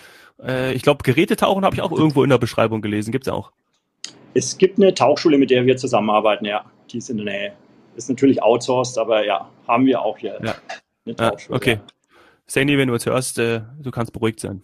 Äh, 0.44 0.74
ich 0.74 0.84
glaube, 0.84 1.02
Gerätetauchen 1.04 1.66
habe 1.66 1.76
ich 1.76 1.82
auch 1.82 1.92
irgendwo 1.92 2.24
in 2.24 2.30
der 2.30 2.38
Beschreibung 2.38 2.82
gelesen. 2.82 3.12
Gibt 3.12 3.26
es 3.26 3.34
auch? 3.34 3.52
Es 4.36 4.60
gibt 4.60 4.78
eine 4.78 4.94
Tauchschule, 4.94 5.40
mit 5.40 5.50
der 5.50 5.66
wir 5.66 5.78
zusammenarbeiten, 5.78 6.46
ja. 6.46 6.66
Die 6.92 7.00
ist 7.00 7.10
in 7.10 7.18
der 7.18 7.26
Nähe. 7.26 7.54
Ist 7.98 8.10
natürlich 8.10 8.42
outsourced, 8.42 8.98
aber 8.98 9.26
ja, 9.26 9.50
haben 9.68 9.86
wir 9.86 10.02
auch 10.02 10.18
hier. 10.18 10.40
Ja. 10.44 10.56
Ja, 11.20 11.32
okay. 11.50 11.80
Sandy, 12.46 12.78
wenn 12.78 12.88
du 12.88 12.94
jetzt 12.94 13.06
hörst, 13.06 13.40
äh, 13.40 13.62
du 13.80 13.92
kannst 13.92 14.14
beruhigt 14.14 14.40
sein. 14.40 14.62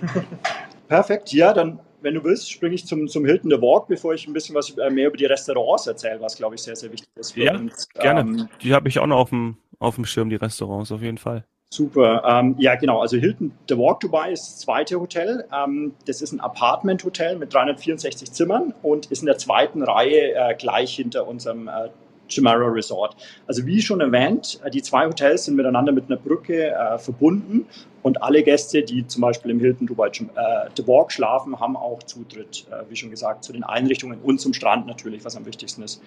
Perfekt, 0.88 1.32
ja, 1.32 1.52
dann 1.52 1.80
wenn 2.06 2.14
du 2.14 2.22
willst, 2.22 2.50
springe 2.50 2.74
ich 2.74 2.86
zum, 2.86 3.08
zum 3.08 3.24
Hilton 3.24 3.50
The 3.50 3.60
Walk, 3.60 3.88
bevor 3.88 4.14
ich 4.14 4.28
ein 4.28 4.32
bisschen 4.32 4.54
was 4.54 4.70
äh, 4.78 4.90
mehr 4.90 5.08
über 5.08 5.16
die 5.16 5.24
Restaurants 5.24 5.88
erzähle, 5.88 6.20
was, 6.20 6.36
glaube 6.36 6.54
ich, 6.54 6.62
sehr, 6.62 6.76
sehr 6.76 6.92
wichtig 6.92 7.08
ist 7.16 7.32
für 7.32 7.42
ja, 7.42 7.56
uns. 7.56 7.88
gerne. 7.88 8.20
Ähm, 8.20 8.48
die 8.62 8.72
habe 8.72 8.88
ich 8.88 9.00
auch 9.00 9.06
noch 9.06 9.16
auf 9.16 9.30
dem, 9.30 9.56
auf 9.80 9.96
dem 9.96 10.04
Schirm, 10.04 10.30
die 10.30 10.36
Restaurants, 10.36 10.92
auf 10.92 11.02
jeden 11.02 11.18
Fall. 11.18 11.44
Super. 11.70 12.22
Ähm, 12.24 12.54
ja, 12.58 12.76
genau. 12.76 13.00
Also 13.00 13.16
Hilton 13.16 13.50
The 13.68 13.76
Walk 13.76 14.00
Dubai 14.00 14.30
ist 14.30 14.46
das 14.46 14.58
zweite 14.60 15.00
Hotel. 15.00 15.46
Ähm, 15.52 15.94
das 16.06 16.22
ist 16.22 16.32
ein 16.32 16.38
Apartment-Hotel 16.38 17.36
mit 17.36 17.52
364 17.52 18.30
Zimmern 18.32 18.72
und 18.82 19.06
ist 19.06 19.20
in 19.20 19.26
der 19.26 19.38
zweiten 19.38 19.82
Reihe 19.82 20.32
äh, 20.32 20.54
gleich 20.54 20.94
hinter 20.94 21.26
unserem 21.26 21.66
äh, 21.66 21.88
Chimera 22.28 22.68
Resort. 22.68 23.16
Also 23.46 23.66
wie 23.66 23.80
schon 23.82 24.00
erwähnt, 24.00 24.60
äh, 24.64 24.70
die 24.70 24.82
zwei 24.82 25.06
Hotels 25.06 25.44
sind 25.44 25.56
miteinander 25.56 25.92
mit 25.92 26.04
einer 26.06 26.16
Brücke 26.16 26.70
äh, 26.70 26.98
verbunden 26.98 27.66
und 28.02 28.22
alle 28.22 28.42
Gäste, 28.42 28.82
die 28.82 29.06
zum 29.06 29.22
Beispiel 29.22 29.50
im 29.50 29.60
Hilton 29.60 29.86
Dubai 29.86 30.08
äh, 30.08 30.10
The 30.76 30.86
Walk 30.86 31.12
schlafen, 31.12 31.58
haben 31.58 31.76
auch 31.76 32.02
Zutritt, 32.02 32.66
äh, 32.70 32.88
wie 32.88 32.96
schon 32.96 33.10
gesagt, 33.10 33.44
zu 33.44 33.52
den 33.52 33.64
Einrichtungen 33.64 34.18
und 34.22 34.40
zum 34.40 34.52
Strand 34.52 34.86
natürlich, 34.86 35.24
was 35.24 35.36
am 35.36 35.46
wichtigsten 35.46 35.82
ist, 35.82 36.02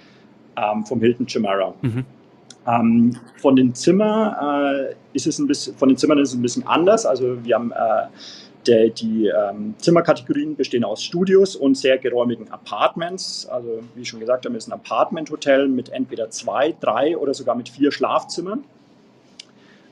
ähm, 0.56 0.86
vom 0.86 1.00
Hilton 1.00 1.26
Chimera. 1.28 1.74
Mhm. 1.82 2.06
Ähm, 2.68 3.16
von 3.38 3.56
den 3.56 3.74
Zimmern 3.74 4.90
äh, 4.90 4.96
ist 5.14 5.28
es 5.28 5.40
ein 5.40 5.48
bisschen, 5.48 5.76
von 5.76 5.90
den 5.90 5.98
Zimmern 5.98 6.20
ist 6.20 6.30
es 6.30 6.36
ein 6.36 6.42
bisschen 6.42 6.68
anders. 6.68 7.06
Also 7.06 7.44
wir 7.44 7.56
haben 7.56 7.72
äh, 7.72 8.08
der, 8.68 8.90
die 8.90 9.28
ähm, 9.28 9.76
Zimmerkategorien 9.78 10.56
bestehen 10.56 10.84
aus 10.84 11.04
Studios 11.04 11.56
und 11.56 11.76
sehr 11.76 11.98
geräumigen 11.98 12.52
Apartments. 12.52 13.48
Also 13.48 13.80
wie 13.96 14.06
schon 14.06 14.20
gesagt 14.20 14.46
haben, 14.46 14.56
ist 14.56 14.68
ein 14.68 14.74
Apartment-Hotel 14.74 15.68
mit 15.68 15.90
entweder 15.90 16.30
zwei, 16.30 16.76
drei 16.80 17.18
oder 17.18 17.34
sogar 17.34 17.56
mit 17.56 17.70
vier 17.70 17.92
Schlafzimmern. 17.92 18.64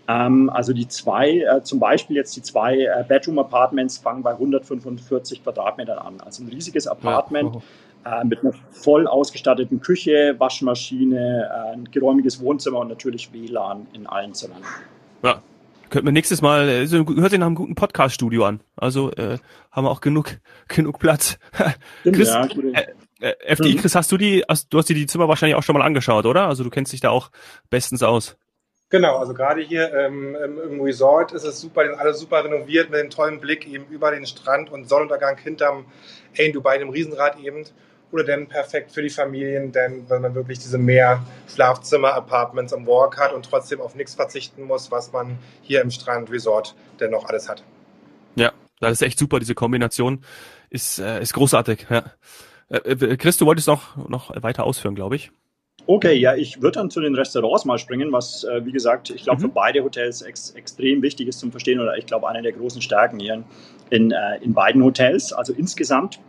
Ähm, 0.07 0.49
also 0.49 0.73
die 0.73 0.87
zwei, 0.87 1.39
äh, 1.39 1.63
zum 1.63 1.79
Beispiel 1.79 2.15
jetzt 2.15 2.35
die 2.35 2.41
zwei 2.41 2.77
äh, 2.77 3.03
Bedroom-Apartments 3.07 3.97
fangen 3.97 4.23
bei 4.23 4.31
145 4.31 5.43
Quadratmetern 5.43 5.97
an. 5.97 6.21
Also 6.23 6.43
ein 6.43 6.49
riesiges 6.49 6.87
Apartment. 6.87 7.55
Ja. 7.55 7.61
Äh, 8.21 8.23
mit 8.23 8.39
einer 8.41 8.53
voll 8.71 9.07
ausgestatteten 9.07 9.81
Küche, 9.81 10.35
Waschmaschine, 10.37 11.49
äh, 11.51 11.73
ein 11.73 11.85
geräumiges 11.91 12.39
Wohnzimmer 12.39 12.79
und 12.79 12.87
natürlich 12.87 13.33
WLAN 13.33 13.87
in 13.91 14.07
allen 14.07 14.33
Zimmern. 14.33 14.61
Ja, 15.23 15.41
Könnten 15.89 16.07
wir 16.07 16.11
nächstes 16.11 16.41
Mal, 16.41 16.67
äh, 16.67 16.87
hört 16.87 17.31
sich 17.31 17.39
nach 17.39 17.47
einem 17.47 17.55
guten 17.55 17.75
Podcast-Studio 17.75 18.45
an. 18.45 18.61
Also 18.75 19.11
äh, 19.13 19.37
haben 19.71 19.85
wir 19.85 19.91
auch 19.91 20.01
genug, 20.01 20.37
genug 20.67 20.99
Platz. 20.99 21.37
Chris, 22.03 22.27
ja, 22.27 22.45
äh, 22.45 22.87
äh, 23.19 23.55
FDI, 23.55 23.75
mhm. 23.75 23.79
Chris, 23.79 23.95
hast 23.95 24.11
du 24.11 24.17
die, 24.17 24.43
hast, 24.47 24.71
du 24.73 24.77
hast 24.77 24.89
dir 24.89 24.95
die 24.95 25.07
Zimmer 25.07 25.27
wahrscheinlich 25.27 25.55
auch 25.55 25.63
schon 25.63 25.77
mal 25.77 25.83
angeschaut, 25.83 26.25
oder? 26.25 26.47
Also 26.47 26.63
du 26.63 26.69
kennst 26.69 26.93
dich 26.93 27.01
da 27.01 27.09
auch 27.09 27.31
bestens 27.69 28.03
aus. 28.03 28.37
Genau, 28.89 29.17
also 29.17 29.33
gerade 29.33 29.61
hier 29.61 29.93
ähm, 29.93 30.35
im 30.35 30.79
Resort 30.79 31.33
ist 31.33 31.43
es 31.43 31.59
super, 31.59 31.83
die 31.83 31.89
sind 31.89 31.99
alle 31.99 32.13
super 32.13 32.45
renoviert 32.45 32.89
mit 32.89 33.01
dem 33.01 33.09
tollen 33.09 33.41
Blick 33.41 33.67
eben 33.67 33.85
über 33.87 34.11
den 34.11 34.25
Strand 34.25 34.71
und 34.71 34.87
Sonnenuntergang 34.87 35.37
hinterm 35.37 35.85
Ain 36.37 36.53
Dubai, 36.53 36.77
dem 36.77 36.89
Riesenrad 36.89 37.37
eben 37.39 37.65
oder 38.11 38.23
denn 38.23 38.47
perfekt 38.47 38.91
für 38.91 39.01
die 39.01 39.09
Familien, 39.09 39.71
denn 39.71 40.09
wenn 40.09 40.21
man 40.21 40.35
wirklich 40.35 40.59
diese 40.59 40.77
mehr 40.77 41.23
Schlafzimmer-Apartments 41.53 42.73
am 42.73 42.87
Walk 42.87 43.17
hat 43.17 43.33
und 43.33 43.45
trotzdem 43.49 43.81
auf 43.81 43.95
nichts 43.95 44.15
verzichten 44.15 44.63
muss, 44.63 44.91
was 44.91 45.11
man 45.11 45.37
hier 45.61 45.81
im 45.81 45.91
Strand-Resort 45.91 46.75
dennoch 46.99 47.25
alles 47.25 47.49
hat. 47.49 47.63
Ja, 48.35 48.53
das 48.79 48.93
ist 48.93 49.01
echt 49.01 49.19
super, 49.19 49.39
diese 49.39 49.55
Kombination 49.55 50.23
ist, 50.69 50.99
äh, 50.99 51.21
ist 51.21 51.33
großartig. 51.33 51.87
Ja. 51.89 52.03
Äh, 52.69 52.77
äh 52.77 53.17
Chris, 53.17 53.37
du 53.37 53.45
wolltest 53.45 53.67
noch, 53.67 53.95
noch 54.09 54.31
weiter 54.41 54.63
ausführen, 54.63 54.95
glaube 54.95 55.15
ich. 55.15 55.31
Okay, 55.89 56.15
ja, 56.15 56.35
ich 56.35 56.61
würde 56.61 56.79
dann 56.79 56.89
zu 56.89 56.99
den 56.99 57.15
Restaurants 57.15 57.63
mal 57.63 57.77
springen, 57.77 58.11
was, 58.11 58.43
äh, 58.43 58.65
wie 58.65 58.73
gesagt, 58.73 59.09
ich 59.09 59.23
glaube, 59.23 59.39
mhm. 59.39 59.45
für 59.45 59.53
beide 59.53 59.83
Hotels 59.83 60.21
ex 60.21 60.51
extrem 60.51 61.01
wichtig 61.01 61.29
ist 61.29 61.39
zum 61.39 61.51
Verstehen 61.51 61.79
oder 61.79 61.97
ich 61.97 62.05
glaube, 62.05 62.27
eine 62.27 62.41
der 62.41 62.51
großen 62.51 62.81
Stärken 62.81 63.19
hier 63.19 63.43
in, 63.89 64.11
äh, 64.11 64.37
in 64.41 64.53
beiden 64.53 64.83
Hotels. 64.83 65.31
Also 65.31 65.53
insgesamt 65.53 66.19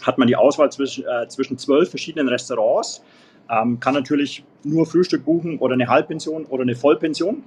hat 0.00 0.18
man 0.18 0.28
die 0.28 0.36
Auswahl 0.36 0.70
zwischen, 0.72 1.04
äh, 1.04 1.28
zwischen 1.28 1.58
zwölf 1.58 1.90
verschiedenen 1.90 2.28
Restaurants, 2.28 3.02
ähm, 3.50 3.80
kann 3.80 3.94
natürlich 3.94 4.44
nur 4.64 4.86
Frühstück 4.86 5.24
buchen 5.24 5.58
oder 5.58 5.74
eine 5.74 5.88
Halbpension 5.88 6.44
oder 6.46 6.62
eine 6.62 6.74
Vollpension. 6.74 7.42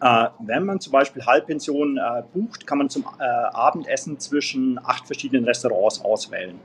Äh, 0.00 0.26
wenn 0.40 0.64
man 0.64 0.80
zum 0.80 0.92
Beispiel 0.92 1.24
Halbpension 1.24 1.96
äh, 1.96 2.22
bucht, 2.32 2.66
kann 2.66 2.78
man 2.78 2.90
zum 2.90 3.04
äh, 3.18 3.24
Abendessen 3.24 4.18
zwischen 4.18 4.78
acht 4.78 5.06
verschiedenen 5.06 5.44
Restaurants 5.44 6.04
auswählen. 6.04 6.56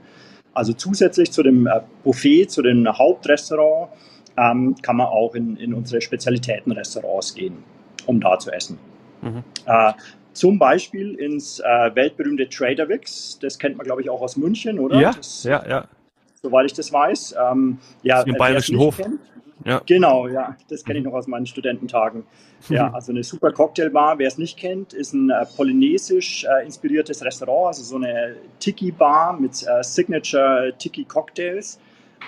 Also 0.54 0.74
zusätzlich 0.74 1.32
zu 1.32 1.42
dem 1.42 1.66
äh, 1.66 1.80
Buffet, 2.04 2.46
zu 2.46 2.62
dem 2.62 2.86
Hauptrestaurant, 2.86 3.90
ähm, 4.36 4.76
kann 4.82 4.96
man 4.96 5.06
auch 5.06 5.34
in, 5.34 5.56
in 5.56 5.74
unsere 5.74 6.00
Spezialitätenrestaurants 6.00 7.34
gehen, 7.34 7.64
um 8.06 8.20
da 8.20 8.38
zu 8.38 8.50
essen. 8.50 8.78
Mhm. 9.22 9.44
Äh, 10.32 10.34
zum 10.34 10.58
Beispiel 10.58 11.14
ins 11.14 11.60
äh, 11.60 11.94
weltberühmte 11.94 12.48
Trader 12.48 12.88
Wix. 12.88 13.38
Das 13.40 13.58
kennt 13.58 13.76
man, 13.76 13.86
glaube 13.86 14.02
ich, 14.02 14.10
auch 14.10 14.20
aus 14.20 14.36
München, 14.36 14.78
oder? 14.78 15.00
Ja, 15.00 15.12
das, 15.12 15.44
ja, 15.44 15.64
ja. 15.68 15.88
Soweit 16.42 16.66
ich 16.66 16.72
das 16.72 16.92
weiß. 16.92 17.36
Ähm, 17.50 17.78
ja, 18.02 18.22
Im 18.22 18.34
Bayerischen 18.34 18.78
Hof. 18.78 18.96
Kennt, 18.96 19.20
ja. 19.64 19.80
Genau, 19.86 20.26
ja, 20.26 20.56
das 20.68 20.84
kenne 20.84 20.98
ich 20.98 21.04
noch 21.04 21.12
aus 21.12 21.26
meinen 21.26 21.46
Studententagen. 21.46 22.24
Ja, 22.68 22.92
also 22.92 23.10
eine 23.10 23.24
super 23.24 23.50
Cocktailbar, 23.50 24.20
wer 24.20 24.28
es 24.28 24.38
nicht 24.38 24.56
kennt, 24.56 24.92
ist 24.92 25.12
ein 25.14 25.30
äh, 25.30 25.44
polynesisch 25.56 26.44
äh, 26.44 26.64
inspiriertes 26.64 27.24
Restaurant, 27.24 27.66
also 27.66 27.82
so 27.82 27.96
eine 27.96 28.36
Tiki-Bar 28.60 29.32
mit 29.40 29.66
äh, 29.66 29.82
Signature 29.82 30.72
Tiki-Cocktails. 30.78 31.80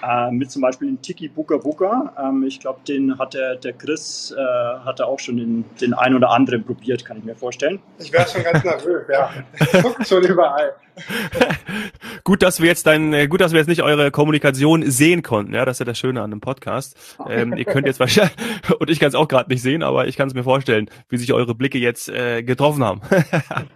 Äh, 0.02 0.30
mit 0.30 0.50
zum 0.50 0.62
Beispiel 0.62 0.88
dem 0.88 1.02
Tiki 1.02 1.28
Buka 1.28 1.56
Buka. 1.56 2.12
Ähm, 2.18 2.44
ich 2.44 2.60
glaube, 2.60 2.80
den 2.86 3.18
hat 3.18 3.34
der, 3.34 3.56
der 3.56 3.72
Chris 3.72 4.34
äh, 4.36 4.84
hat 4.84 5.00
er 5.00 5.06
auch 5.06 5.18
schon 5.18 5.36
den, 5.36 5.64
den 5.80 5.94
ein 5.94 6.14
oder 6.14 6.30
anderen 6.30 6.64
probiert, 6.64 7.04
kann 7.04 7.18
ich 7.18 7.24
mir 7.24 7.34
vorstellen. 7.34 7.80
Ich 7.98 8.12
wäre 8.12 8.28
schon 8.28 8.42
ganz 8.42 8.64
nervös, 8.64 9.06
ja. 9.10 9.30
Guckt 9.82 10.06
schon 10.06 10.24
überall. 10.24 10.74
gut, 12.24 12.42
dass 12.42 12.60
wir 12.60 12.68
jetzt 12.68 12.86
dann, 12.86 13.12
äh, 13.12 13.26
gut, 13.26 13.40
dass 13.40 13.52
wir 13.52 13.58
jetzt 13.58 13.68
nicht 13.68 13.82
eure 13.82 14.10
Kommunikation 14.10 14.88
sehen 14.90 15.22
konnten. 15.22 15.54
Ja, 15.54 15.64
das 15.64 15.76
ist 15.76 15.80
ja 15.80 15.86
das 15.86 15.98
Schöne 15.98 16.22
an 16.22 16.30
dem 16.30 16.40
Podcast. 16.40 16.96
Ähm, 17.28 17.54
ihr 17.56 17.64
könnt 17.64 17.86
jetzt 17.86 18.00
wahrscheinlich, 18.00 18.34
und 18.78 18.90
ich 18.90 19.00
kann 19.00 19.08
es 19.08 19.14
auch 19.14 19.28
gerade 19.28 19.50
nicht 19.50 19.62
sehen, 19.62 19.82
aber 19.82 20.06
ich 20.06 20.16
kann 20.16 20.28
es 20.28 20.34
mir 20.34 20.44
vorstellen, 20.44 20.88
wie 21.08 21.16
sich 21.16 21.32
eure 21.32 21.54
Blicke 21.54 21.78
jetzt 21.78 22.08
äh, 22.08 22.42
getroffen 22.42 22.84
haben. 22.84 23.00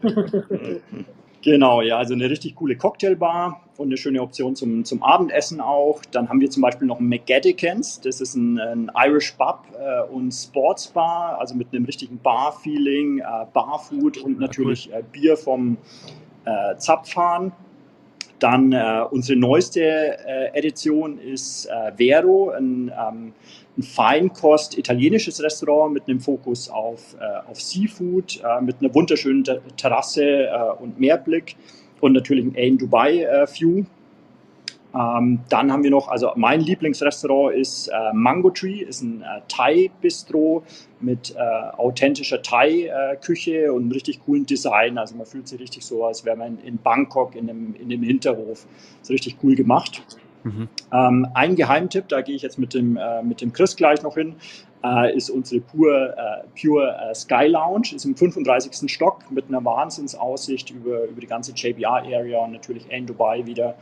Genau, 1.42 1.82
ja, 1.82 1.98
also 1.98 2.14
eine 2.14 2.28
richtig 2.28 2.56
coole 2.56 2.76
Cocktailbar 2.76 3.62
und 3.76 3.86
eine 3.86 3.96
schöne 3.96 4.20
Option 4.20 4.56
zum, 4.56 4.84
zum 4.84 5.02
Abendessen 5.02 5.60
auch. 5.60 6.02
Dann 6.10 6.28
haben 6.28 6.40
wir 6.40 6.50
zum 6.50 6.62
Beispiel 6.62 6.88
noch 6.88 6.98
McGaddicans, 6.98 8.00
das 8.00 8.20
ist 8.20 8.34
ein, 8.34 8.58
ein 8.58 8.90
Irish 8.96 9.32
Pub 9.32 9.60
äh, 9.78 10.02
und 10.12 10.32
Sportsbar, 10.32 11.38
also 11.38 11.54
mit 11.54 11.68
einem 11.72 11.84
richtigen 11.84 12.18
Bar-Feeling, 12.18 13.20
äh, 13.20 13.24
Barfood 13.52 14.18
und 14.18 14.40
natürlich 14.40 14.92
äh, 14.92 15.02
Bier 15.12 15.36
vom 15.36 15.76
äh, 16.44 16.76
Zapfhahn. 16.76 17.52
Dann 18.38 18.72
äh, 18.72 19.02
unsere 19.10 19.38
neueste 19.38 19.80
äh, 19.80 20.56
Edition 20.56 21.18
ist 21.18 21.66
äh, 21.66 21.92
Vero, 21.96 22.50
ein, 22.50 22.88
ähm, 22.88 23.32
ein 23.76 23.82
Feinkost 23.82 24.78
italienisches 24.78 25.42
Restaurant 25.42 25.92
mit 25.92 26.08
einem 26.08 26.20
Fokus 26.20 26.68
auf, 26.68 27.16
äh, 27.20 27.50
auf 27.50 27.60
Seafood, 27.60 28.40
äh, 28.44 28.60
mit 28.60 28.76
einer 28.80 28.94
wunderschönen 28.94 29.44
Terrasse 29.76 30.24
äh, 30.24 30.70
und 30.80 31.00
Meerblick 31.00 31.56
und 32.00 32.12
natürlich 32.12 32.44
ein 32.44 32.54
Ain 32.56 32.78
Dubai 32.78 33.26
View. 33.52 33.84
Ähm, 34.94 35.40
dann 35.50 35.70
haben 35.70 35.84
wir 35.84 35.90
noch, 35.90 36.08
also 36.08 36.32
mein 36.34 36.60
Lieblingsrestaurant 36.60 37.54
ist 37.54 37.88
äh, 37.88 38.12
Mango 38.14 38.50
Tree, 38.50 38.80
ist 38.80 39.02
ein 39.02 39.20
äh, 39.20 39.42
Thai-Bistro 39.48 40.62
mit 41.00 41.34
äh, 41.36 41.76
authentischer 41.76 42.40
Thai-Küche 42.40 43.66
äh, 43.66 43.68
und 43.68 43.82
einem 43.82 43.92
richtig 43.92 44.24
coolen 44.24 44.46
Design. 44.46 44.96
Also 44.96 45.14
man 45.14 45.26
fühlt 45.26 45.46
sich 45.46 45.60
richtig 45.60 45.84
so, 45.84 46.04
als 46.04 46.24
wäre 46.24 46.36
man 46.36 46.58
in 46.60 46.78
Bangkok 46.78 47.36
in 47.36 47.48
dem, 47.48 47.74
in 47.74 47.90
dem 47.90 48.02
Hinterhof. 48.02 48.66
ist 49.02 49.10
richtig 49.10 49.36
cool 49.42 49.54
gemacht. 49.54 50.02
Mhm. 50.44 50.68
Ähm, 50.90 51.26
ein 51.34 51.54
Geheimtipp, 51.54 52.08
da 52.08 52.22
gehe 52.22 52.36
ich 52.36 52.42
jetzt 52.42 52.58
mit 52.58 52.72
dem, 52.72 52.96
äh, 52.96 53.22
mit 53.22 53.42
dem 53.42 53.52
Chris 53.52 53.76
gleich 53.76 54.02
noch 54.02 54.14
hin, 54.14 54.36
äh, 54.82 55.14
ist 55.14 55.28
unsere 55.28 55.60
Pure, 55.60 56.44
Pure 56.58 57.12
Sky 57.12 57.46
Lounge, 57.46 57.88
ist 57.94 58.06
im 58.06 58.16
35. 58.16 58.90
Stock 58.90 59.30
mit 59.30 59.48
einer 59.48 59.62
Wahnsinnsaussicht 59.62 60.70
über, 60.70 61.04
über 61.04 61.20
die 61.20 61.26
ganze 61.26 61.52
JBR-Area 61.52 62.38
und 62.38 62.52
natürlich 62.52 62.90
Ain 62.90 63.04
Dubai 63.04 63.44
wieder. 63.44 63.74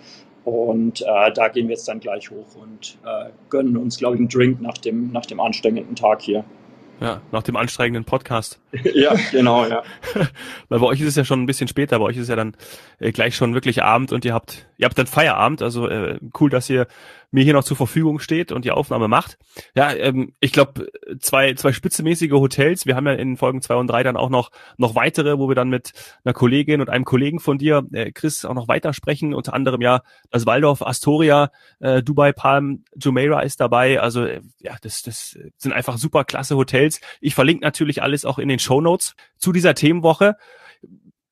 Und 0.47 1.03
äh, 1.03 1.33
da 1.35 1.49
gehen 1.49 1.67
wir 1.67 1.75
jetzt 1.75 1.89
dann 1.89 1.99
gleich 1.99 2.31
hoch 2.31 2.55
und 2.55 2.99
äh, 3.05 3.31
gönnen 3.51 3.77
uns, 3.77 3.99
glaube 3.99 4.15
ich, 4.15 4.21
einen 4.21 4.29
Drink 4.29 4.61
nach 4.61 4.79
dem, 4.79 5.11
nach 5.11 5.27
dem 5.27 5.41
anstrengenden 5.41 5.97
Tag 5.97 6.23
hier. 6.23 6.45
Ja, 7.01 7.21
nach 7.33 7.43
dem 7.43 7.57
anstrengenden 7.57 8.05
Podcast. 8.05 8.61
ja, 8.95 9.17
genau, 9.33 9.67
ja. 9.67 9.83
Weil 10.69 10.79
bei 10.79 10.87
euch 10.87 11.01
ist 11.01 11.09
es 11.09 11.17
ja 11.17 11.25
schon 11.25 11.43
ein 11.43 11.47
bisschen 11.47 11.67
später, 11.67 11.99
bei 11.99 12.05
euch 12.05 12.17
ist 12.17 12.23
es 12.23 12.29
ja 12.29 12.37
dann 12.37 12.57
äh, 13.01 13.11
gleich 13.11 13.35
schon 13.35 13.55
wirklich 13.55 13.83
Abend 13.83 14.13
und 14.13 14.25
ihr 14.25 14.33
habt, 14.33 14.69
ihr 14.79 14.85
habt 14.85 14.97
dann 14.97 15.09
Feierabend. 15.09 15.63
Also 15.63 15.89
äh, 15.89 16.21
cool, 16.39 16.49
dass 16.49 16.71
ihr 16.71 16.87
mir 17.31 17.45
hier 17.45 17.53
noch 17.53 17.65
zur 17.65 17.77
Verfügung 17.77 18.19
steht 18.19 18.53
und 18.53 18.65
die 18.65 18.71
Aufnahme 18.71 19.09
macht. 19.09 19.39
Ja, 19.75 19.93
ähm, 19.93 20.35
ich 20.41 20.53
glaube, 20.53 20.89
zwei, 21.21 21.55
zwei 21.55 21.73
spitzemäßige 21.73 22.33
Hotels. 22.33 22.87
Wir 22.87 22.97
haben 22.97 23.07
ja 23.07 23.15
in 23.15 23.37
Folgen 23.37 23.63
zwei 23.63 23.77
und 23.77 23.89
drei 23.89 24.03
dann 24.03 24.17
auch 24.17 24.31
noch, 24.31 24.51
noch 24.77 24.95
weitere, 24.95 25.39
wo 25.39 25.49
wir 25.49 25.55
dann 25.55 25.69
mit 25.69 25.93
einer 26.25 26.35
Kollegin 26.35 26.81
und 26.81 26.91
einem 26.91 27.05
Kollegen 27.05 27.41
von 27.41 27.59
dir, 27.59 27.87
äh, 27.93 28.13
Chris, 28.13 28.45
auch 28.45 28.55
noch 28.55 28.69
weiter 28.69 28.93
sprechen. 28.93 29.35
Unter 29.35 29.55
anderem 29.55 29.81
ja 29.81 30.03
das 30.31 30.47
Waldorf 30.47 30.83
Astoria, 30.83 31.51
äh, 31.81 32.03
Dubai 32.03 32.33
Palm, 32.33 32.85
Jumeirah 32.97 33.41
ist 33.41 33.61
dabei. 33.61 34.01
Also 34.01 34.25
äh, 34.25 34.41
ja, 34.61 34.77
das, 34.83 35.03
das 35.03 35.39
sind 35.57 35.73
einfach 35.73 35.99
super 35.99 36.25
klasse 36.25 36.57
Hotels. 36.57 37.01
Ich 37.21 37.35
verlinke 37.35 37.65
natürlich 37.65 38.03
alles 38.03 38.25
auch 38.25 38.39
in 38.39 38.49
den 38.49 38.59
Show 38.59 38.81
Notes 38.81 39.15
zu 39.37 39.53
dieser 39.53 39.75
Themenwoche 39.75 40.37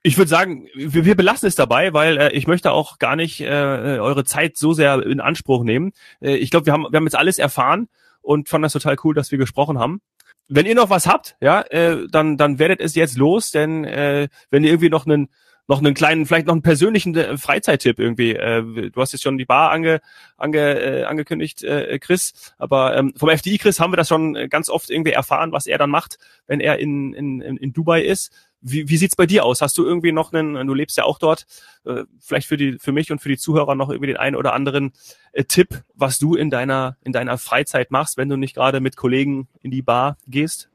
ich 0.07 0.19
würde 0.19 0.29
sagen, 0.29 0.69
wir, 0.75 1.07
wir 1.07 1.17
belassen 1.17 1.49
es 1.49 1.55
dabei, 1.55 1.95
weil 1.95 2.19
äh, 2.19 2.33
ich 2.33 2.47
möchte 2.47 2.73
auch 2.73 2.99
gar 2.99 3.17
nicht 3.17 3.41
äh, 3.41 3.47
eure 3.47 4.25
Zeit 4.25 4.59
so 4.59 4.75
sehr 4.75 5.03
in 5.03 5.19
Anspruch 5.19 5.65
nehmen. 5.65 5.93
Äh, 6.21 6.37
ich 6.37 6.51
glaube, 6.51 6.67
wir 6.67 6.75
haben, 6.75 6.87
wir 6.91 6.99
haben 6.99 7.07
jetzt 7.07 7.17
alles 7.17 7.39
erfahren 7.39 7.89
und 8.21 8.51
fand 8.51 8.63
das 8.63 8.75
total 8.75 8.97
cool, 9.03 9.15
dass 9.15 9.31
wir 9.31 9.39
gesprochen 9.39 9.79
haben. 9.79 10.03
Wenn 10.47 10.67
ihr 10.67 10.75
noch 10.75 10.91
was 10.91 11.07
habt, 11.07 11.37
ja, 11.41 11.63
äh, 11.63 12.07
dann, 12.11 12.37
dann 12.37 12.59
werdet 12.59 12.83
es 12.83 12.95
jetzt 12.95 13.17
los, 13.17 13.51
denn 13.51 13.85
äh, 13.85 14.29
wenn 14.51 14.63
ihr 14.63 14.71
irgendwie 14.71 14.91
noch 14.91 15.07
einen 15.07 15.31
noch 15.67 15.79
einen 15.79 15.95
kleinen, 15.95 16.27
vielleicht 16.27 16.47
noch 16.47 16.55
einen 16.55 16.63
persönlichen 16.63 17.15
äh, 17.17 17.37
Freizeittipp 17.39 17.99
irgendwie. 17.99 18.33
Äh, 18.33 18.91
du 18.91 19.01
hast 19.01 19.13
jetzt 19.13 19.23
schon 19.23 19.39
die 19.39 19.45
Bar 19.45 19.71
ange, 19.71 20.01
ange, 20.37 20.59
äh, 20.59 21.05
angekündigt, 21.05 21.65
Chris, 22.01 22.55
aber 22.59 22.97
ähm, 22.97 23.15
vom 23.17 23.31
FDI 23.31 23.59
Chris 23.59 23.81
haben 23.81 23.93
wir 23.93 23.97
das 23.97 24.09
schon 24.09 24.35
ganz 24.51 24.69
oft 24.69 24.91
irgendwie 24.91 25.13
erfahren, 25.13 25.53
was 25.53 25.67
er 25.67 25.79
dann 25.79 25.91
macht, 25.91 26.19
wenn 26.47 26.61
er 26.61 26.79
in, 26.79 27.15
in, 27.15 27.41
in 27.41 27.73
Dubai 27.73 28.03
ist. 28.03 28.33
Wie, 28.61 28.89
wie 28.89 28.97
sieht's 28.97 29.17
bei 29.17 29.27
dir 29.27 29.45
aus? 29.45 29.61
Hast 29.61 29.77
du 29.79 29.85
irgendwie 29.85 30.13
noch 30.13 30.33
einen, 30.33 30.67
du 30.67 30.75
lebst 30.75 30.97
ja 30.97 31.05
auch 31.05 31.19
dort, 31.19 31.47
vielleicht 32.19 32.49
für 32.49 32.57
die, 32.57 32.79
für 32.79 32.93
mich 32.93 33.13
und 33.13 33.21
für 33.21 33.29
die 33.29 33.37
Zuhörer 33.37 33.75
noch 33.75 33.91
irgendwie 33.91 34.09
den 34.09 34.17
einen 34.17 34.37
oder 34.37 34.55
anderen 34.55 34.93
Tipp, 35.49 35.83
was 35.95 36.19
du 36.19 36.35
in 36.35 36.51
deiner, 36.51 36.97
in 37.05 37.13
deiner 37.13 37.39
Freizeit 37.39 37.91
machst, 37.91 38.17
wenn 38.17 38.29
du 38.29 38.37
nicht 38.37 38.55
gerade 38.55 38.81
mit 38.81 38.97
Kollegen 38.97 39.49
in 39.63 39.71
die 39.71 39.83
Bar 39.83 40.17
gehst? 40.27 40.71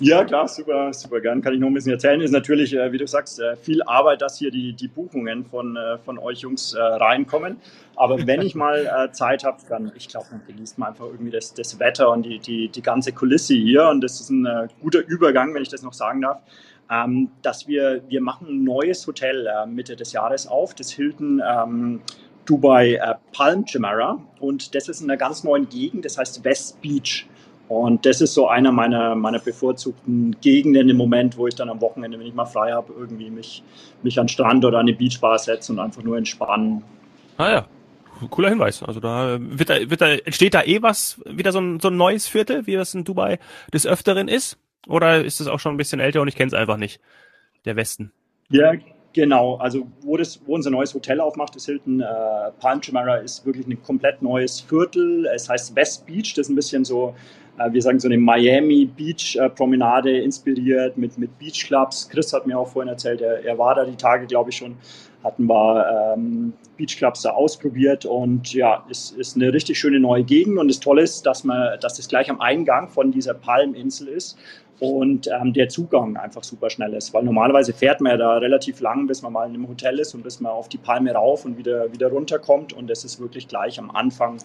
Ja, 0.00 0.24
klar, 0.24 0.46
super, 0.46 0.92
super 0.92 1.20
gern. 1.20 1.42
Kann 1.42 1.54
ich 1.54 1.60
noch 1.60 1.66
ein 1.66 1.74
bisschen 1.74 1.92
erzählen. 1.92 2.20
Ist 2.20 2.30
natürlich, 2.30 2.72
äh, 2.74 2.92
wie 2.92 2.98
du 2.98 3.06
sagst, 3.06 3.40
äh, 3.40 3.56
viel 3.56 3.82
Arbeit, 3.82 4.22
dass 4.22 4.38
hier 4.38 4.50
die, 4.50 4.72
die 4.72 4.86
Buchungen 4.86 5.44
von, 5.44 5.76
äh, 5.76 5.98
von 5.98 6.18
euch 6.18 6.40
Jungs 6.40 6.76
reinkommen. 6.76 7.56
Aber 7.96 8.18
wenn 8.26 8.42
ich 8.42 8.54
mal 8.54 9.10
Zeit 9.12 9.44
habe, 9.44 9.58
dann, 9.68 9.92
ich 9.96 10.08
glaube, 10.08 10.26
dann 10.30 10.42
genießt 10.46 10.78
man 10.78 10.90
einfach 10.90 11.06
irgendwie 11.06 11.32
das, 11.32 11.52
das 11.54 11.78
Wetter 11.80 12.10
und 12.12 12.22
die, 12.22 12.38
die, 12.38 12.68
die 12.68 12.82
ganze 12.82 13.12
Kulisse 13.12 13.54
hier. 13.54 13.88
Und 13.88 14.02
das 14.02 14.20
ist 14.20 14.30
ein 14.30 14.68
guter 14.80 15.00
Übergang, 15.06 15.54
wenn 15.54 15.62
ich 15.62 15.68
das 15.68 15.82
noch 15.82 15.92
sagen 15.92 16.22
darf 16.22 16.40
ähm, 16.90 17.30
dass 17.42 17.68
wir, 17.68 18.02
wir 18.08 18.20
machen 18.20 18.48
ein 18.48 18.64
neues 18.64 19.06
Hotel 19.06 19.46
äh, 19.46 19.66
Mitte 19.66 19.96
des 19.96 20.12
Jahres 20.12 20.46
auf, 20.46 20.74
das 20.74 20.90
Hilton 20.90 21.42
ähm, 21.46 22.00
Dubai 22.46 22.94
äh, 22.94 23.14
Palm 23.32 23.64
Jumeirah 23.66 24.22
und 24.40 24.74
das 24.74 24.88
ist 24.88 25.00
in 25.02 25.10
einer 25.10 25.18
ganz 25.18 25.44
neuen 25.44 25.68
Gegend, 25.68 26.04
das 26.04 26.16
heißt 26.18 26.44
West 26.44 26.80
Beach. 26.80 27.26
Und 27.68 28.06
das 28.06 28.22
ist 28.22 28.32
so 28.32 28.48
einer 28.48 28.72
meiner, 28.72 29.14
meiner 29.14 29.38
bevorzugten 29.38 30.36
Gegenden 30.40 30.88
im 30.88 30.96
Moment, 30.96 31.36
wo 31.36 31.46
ich 31.46 31.54
dann 31.54 31.68
am 31.68 31.80
Wochenende, 31.82 32.18
wenn 32.18 32.26
ich 32.26 32.34
mal 32.34 32.46
frei 32.46 32.72
habe, 32.72 32.94
irgendwie 32.98 33.30
mich, 33.30 33.62
mich 34.02 34.18
an 34.18 34.24
den 34.24 34.30
Strand 34.30 34.64
oder 34.64 34.78
an 34.78 34.88
eine 34.88 34.96
Beachbar 34.96 35.38
setze 35.38 35.72
und 35.72 35.78
einfach 35.78 36.02
nur 36.02 36.16
entspannen. 36.16 36.82
Ah 37.36 37.50
ja, 37.50 37.66
cooler 38.30 38.48
Hinweis. 38.48 38.82
Also 38.82 39.00
da 39.00 39.36
wird 39.38 39.68
da, 39.68 39.90
wird 39.90 40.00
da, 40.00 40.08
entsteht 40.14 40.54
da 40.54 40.62
eh 40.62 40.80
was, 40.80 41.20
wieder 41.26 41.52
so 41.52 41.60
ein, 41.60 41.78
so 41.78 41.88
ein 41.88 41.96
neues 41.96 42.26
Viertel, 42.26 42.66
wie 42.66 42.74
das 42.74 42.94
in 42.94 43.04
Dubai 43.04 43.38
des 43.72 43.86
Öfteren 43.86 44.28
ist? 44.28 44.56
Oder 44.86 45.22
ist 45.22 45.40
es 45.40 45.46
auch 45.46 45.60
schon 45.60 45.74
ein 45.74 45.76
bisschen 45.78 46.00
älter 46.00 46.22
und 46.22 46.28
ich 46.28 46.36
kenne 46.36 46.48
es 46.48 46.54
einfach 46.54 46.78
nicht, 46.78 47.00
der 47.66 47.76
Westen? 47.76 48.12
Ja, 48.48 48.72
genau. 49.12 49.56
Also 49.56 49.86
wo, 50.00 50.16
das, 50.16 50.40
wo 50.46 50.54
unser 50.54 50.70
neues 50.70 50.94
Hotel 50.94 51.20
aufmacht, 51.20 51.54
das 51.54 51.66
Hilton 51.66 52.00
äh, 52.00 52.06
Palm 52.58 52.80
Jumeirah, 52.82 53.16
ist 53.16 53.44
wirklich 53.44 53.66
ein 53.66 53.82
komplett 53.82 54.22
neues 54.22 54.60
Viertel. 54.60 55.26
Es 55.26 55.48
heißt 55.50 55.76
West 55.76 56.06
Beach. 56.06 56.32
Das 56.34 56.46
ist 56.46 56.48
ein 56.48 56.56
bisschen 56.56 56.86
so, 56.86 57.14
wir 57.70 57.82
sagen 57.82 57.98
so 57.98 58.08
eine 58.08 58.18
Miami 58.18 58.86
Beach 58.86 59.36
äh, 59.36 59.48
Promenade 59.48 60.18
inspiriert 60.18 60.96
mit, 60.96 61.18
mit 61.18 61.38
Beach 61.38 61.66
Clubs. 61.66 62.08
Chris 62.08 62.32
hat 62.32 62.46
mir 62.46 62.58
auch 62.58 62.68
vorhin 62.68 62.88
erzählt, 62.88 63.20
er, 63.20 63.44
er 63.44 63.58
war 63.58 63.74
da 63.74 63.84
die 63.84 63.96
Tage, 63.96 64.26
glaube 64.26 64.50
ich, 64.50 64.56
schon 64.56 64.76
hatten 65.24 65.46
wir 65.46 66.14
ähm, 66.14 66.52
Beachclubs 66.76 67.22
da 67.22 67.30
ausprobiert 67.30 68.04
und 68.04 68.54
ja, 68.54 68.84
es 68.88 69.10
ist 69.10 69.36
eine 69.36 69.52
richtig 69.52 69.78
schöne 69.78 69.98
neue 69.98 70.22
Gegend 70.22 70.58
und 70.58 70.68
das 70.68 70.80
Tolle 70.80 71.02
ist, 71.02 71.26
dass 71.26 71.44
man, 71.44 71.78
dass 71.80 71.96
das 71.96 72.08
gleich 72.08 72.30
am 72.30 72.40
Eingang 72.40 72.88
von 72.88 73.10
dieser 73.10 73.34
Palminsel 73.34 74.08
ist 74.08 74.38
und 74.78 75.26
ähm, 75.28 75.52
der 75.52 75.68
Zugang 75.68 76.16
einfach 76.16 76.44
super 76.44 76.70
schnell 76.70 76.94
ist. 76.94 77.12
Weil 77.12 77.24
normalerweise 77.24 77.72
fährt 77.72 78.00
man 78.00 78.12
ja 78.12 78.16
da 78.16 78.38
relativ 78.38 78.80
lang, 78.80 79.08
bis 79.08 79.22
man 79.22 79.32
mal 79.32 79.48
in 79.48 79.54
einem 79.54 79.68
Hotel 79.68 79.98
ist 79.98 80.14
und 80.14 80.22
bis 80.22 80.38
man 80.40 80.52
auf 80.52 80.68
die 80.68 80.78
Palme 80.78 81.12
rauf 81.12 81.44
und 81.44 81.58
wieder, 81.58 81.92
wieder 81.92 82.08
runterkommt. 82.08 82.72
Und 82.72 82.88
das 82.88 83.04
ist 83.04 83.18
wirklich 83.18 83.48
gleich 83.48 83.78
am 83.80 83.90
Anfang 83.90 84.36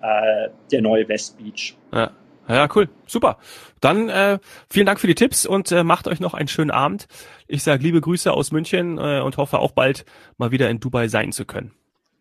äh, 0.00 0.48
der 0.70 0.80
neue 0.80 1.08
West 1.08 1.38
Beach. 1.38 1.76
Ja. 1.92 2.12
Ja, 2.48 2.68
cool. 2.74 2.88
Super. 3.06 3.38
Dann 3.80 4.08
äh, 4.08 4.38
vielen 4.70 4.86
Dank 4.86 5.00
für 5.00 5.06
die 5.06 5.14
Tipps 5.14 5.46
und 5.46 5.70
äh, 5.72 5.84
macht 5.84 6.08
euch 6.08 6.20
noch 6.20 6.34
einen 6.34 6.48
schönen 6.48 6.70
Abend. 6.70 7.06
Ich 7.46 7.62
sage 7.62 7.82
liebe 7.82 8.00
Grüße 8.00 8.32
aus 8.32 8.52
München 8.52 8.98
äh, 8.98 9.20
und 9.20 9.36
hoffe 9.36 9.58
auch 9.58 9.72
bald 9.72 10.04
mal 10.38 10.50
wieder 10.50 10.70
in 10.70 10.80
Dubai 10.80 11.08
sein 11.08 11.32
zu 11.32 11.44
können. 11.44 11.72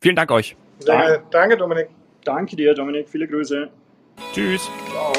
Vielen 0.02 0.16
Dank 0.16 0.32
euch. 0.32 0.56
Danke, 0.86 1.24
danke 1.32 1.58
Dominik. 1.58 1.90
Danke 2.24 2.56
dir, 2.56 2.74
Dominik. 2.74 3.08
Viele 3.10 3.28
Grüße. 3.28 3.70
Tschüss. 4.34 4.70
Ciao. 4.92 5.13